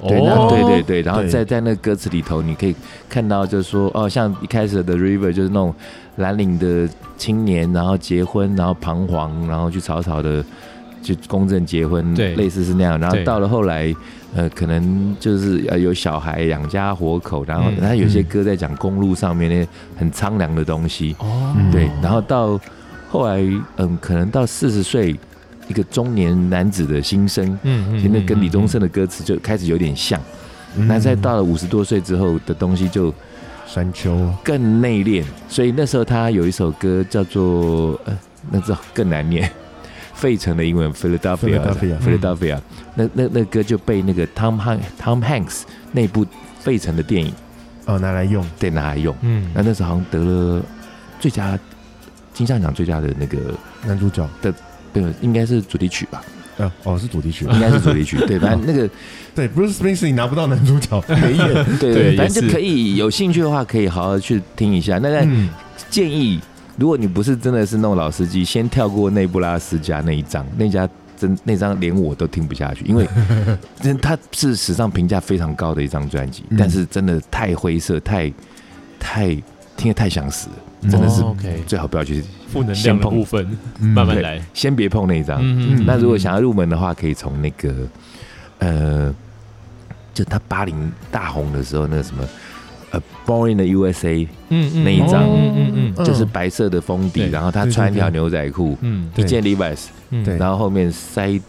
[0.07, 0.49] 对，那哦。
[0.51, 2.75] 对对对，然后在在那个歌词里头，你可以
[3.09, 5.75] 看到，就是说，哦，像一开始的 River 就是那种
[6.17, 10.45] 蓝领的青年，然后结婚，然后彷徨，然后去草草的
[11.03, 12.35] 就公证结婚，对。
[12.35, 12.99] 类似是那样。
[12.99, 13.95] 然后到了后来，
[14.35, 17.81] 呃，可能就是呃有小孩养家活口，然后嗯。
[17.81, 21.55] 他有些嗯歌在讲公路上面那些很苍凉的东西，哦。
[21.57, 22.61] 嗯对，然后到
[23.09, 23.41] 后来，
[23.77, 25.17] 嗯，可能到四十岁，
[25.69, 30.21] 一个中年男子的心声，嗯其实那跟李宗盛的歌词就开始有点像。
[30.77, 30.87] 嗯。
[30.87, 33.13] 那在到了五十多岁之后的东西就
[33.67, 38.17] 山丘，更内敛，所以那时候他有一首歌叫做呃，
[38.51, 39.51] 那这更难念，
[40.15, 42.61] 费城的英文 Philadelphia Philadelphia Philadelphia，
[42.95, 45.63] 那那那歌就被那个 Tom Han Tom Hanks
[45.93, 46.25] 那部
[46.61, 47.33] 费城的电影
[47.87, 49.51] 哦，拿来用，对拿来用，嗯。
[49.53, 50.63] 那那时候好像得了
[51.19, 51.59] 最佳
[52.33, 53.39] 金像奖最佳的那个，
[53.85, 54.29] 男主角，
[55.03, 56.23] 对，应该是主题曲吧，
[56.59, 58.89] 呃，哦，是主题曲，应该是主题曲， 对，反正那个
[59.35, 64.99] 对，Bruce Springsteen 拿不到男主角， 没演，对对反正就可以有兴趣的话，可以好好去听一下。
[64.99, 65.49] 那但嗯，
[65.91, 66.41] 建议，
[66.79, 70.89] 如果你不是真的是那种老司机，先跳过内布拉斯加那一张，那家
[71.19, 73.07] 真那张连我都听不下去，因为
[73.81, 76.57] 真 它是史上评价非常高的一张专辑，嗯。
[76.59, 78.33] 但是真的太灰色，太
[78.99, 79.29] 太
[79.77, 80.49] 听得太想死。
[80.49, 81.23] 了，真的是
[81.67, 83.47] 最好不要去，负能量的部分
[83.81, 84.41] 慢慢来。
[84.55, 85.41] 先别碰那一张。
[85.43, 87.75] 嗯那如果想要入门的话，可以从那个
[88.59, 89.15] 呃，
[90.15, 92.25] 就他八零大红的时候，那个什么
[92.93, 100.25] 呃，Born in the USA，嗯嗯那一张嗯嗯嗯就是白色的封底，然后他穿一条牛仔裤，嗯一件 Levi's，嗯。
[100.25, 100.37] 对。
[100.37, 101.41] 然后后面塞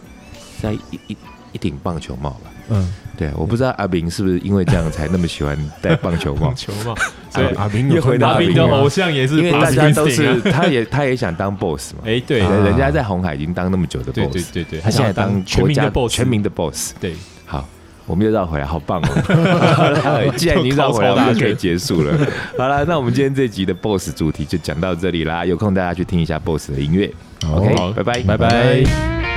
[0.60, 1.16] 塞一一
[1.52, 2.50] 一顶棒球帽吧。
[2.70, 6.94] 嗯，对，我不知道阿炳是不是因为这样才那么喜欢戴棒球帽棒，球帽，
[7.30, 12.02] 所以阿明又回到阿斌的偶像也是因为大家都是啊，他也他也想当 boss 嘛。
[12.04, 16.94] 哎对啊人家在红海已经当那么久的对对 boss，对对，他现在当全民的国家 boss，全民的 boss。
[17.00, 17.12] 对，
[17.44, 17.68] 好，
[18.06, 20.32] 我们又绕回来，好棒哦！
[20.38, 22.16] 既然已经绕回来，我们就可以结束了。
[22.56, 25.44] 好了，那我们今天这集的 boss 主题就讲到这里啦。
[25.44, 27.12] 有空大家去听一下 boss 的音乐。
[27.50, 29.27] OK，拜拜，拜拜。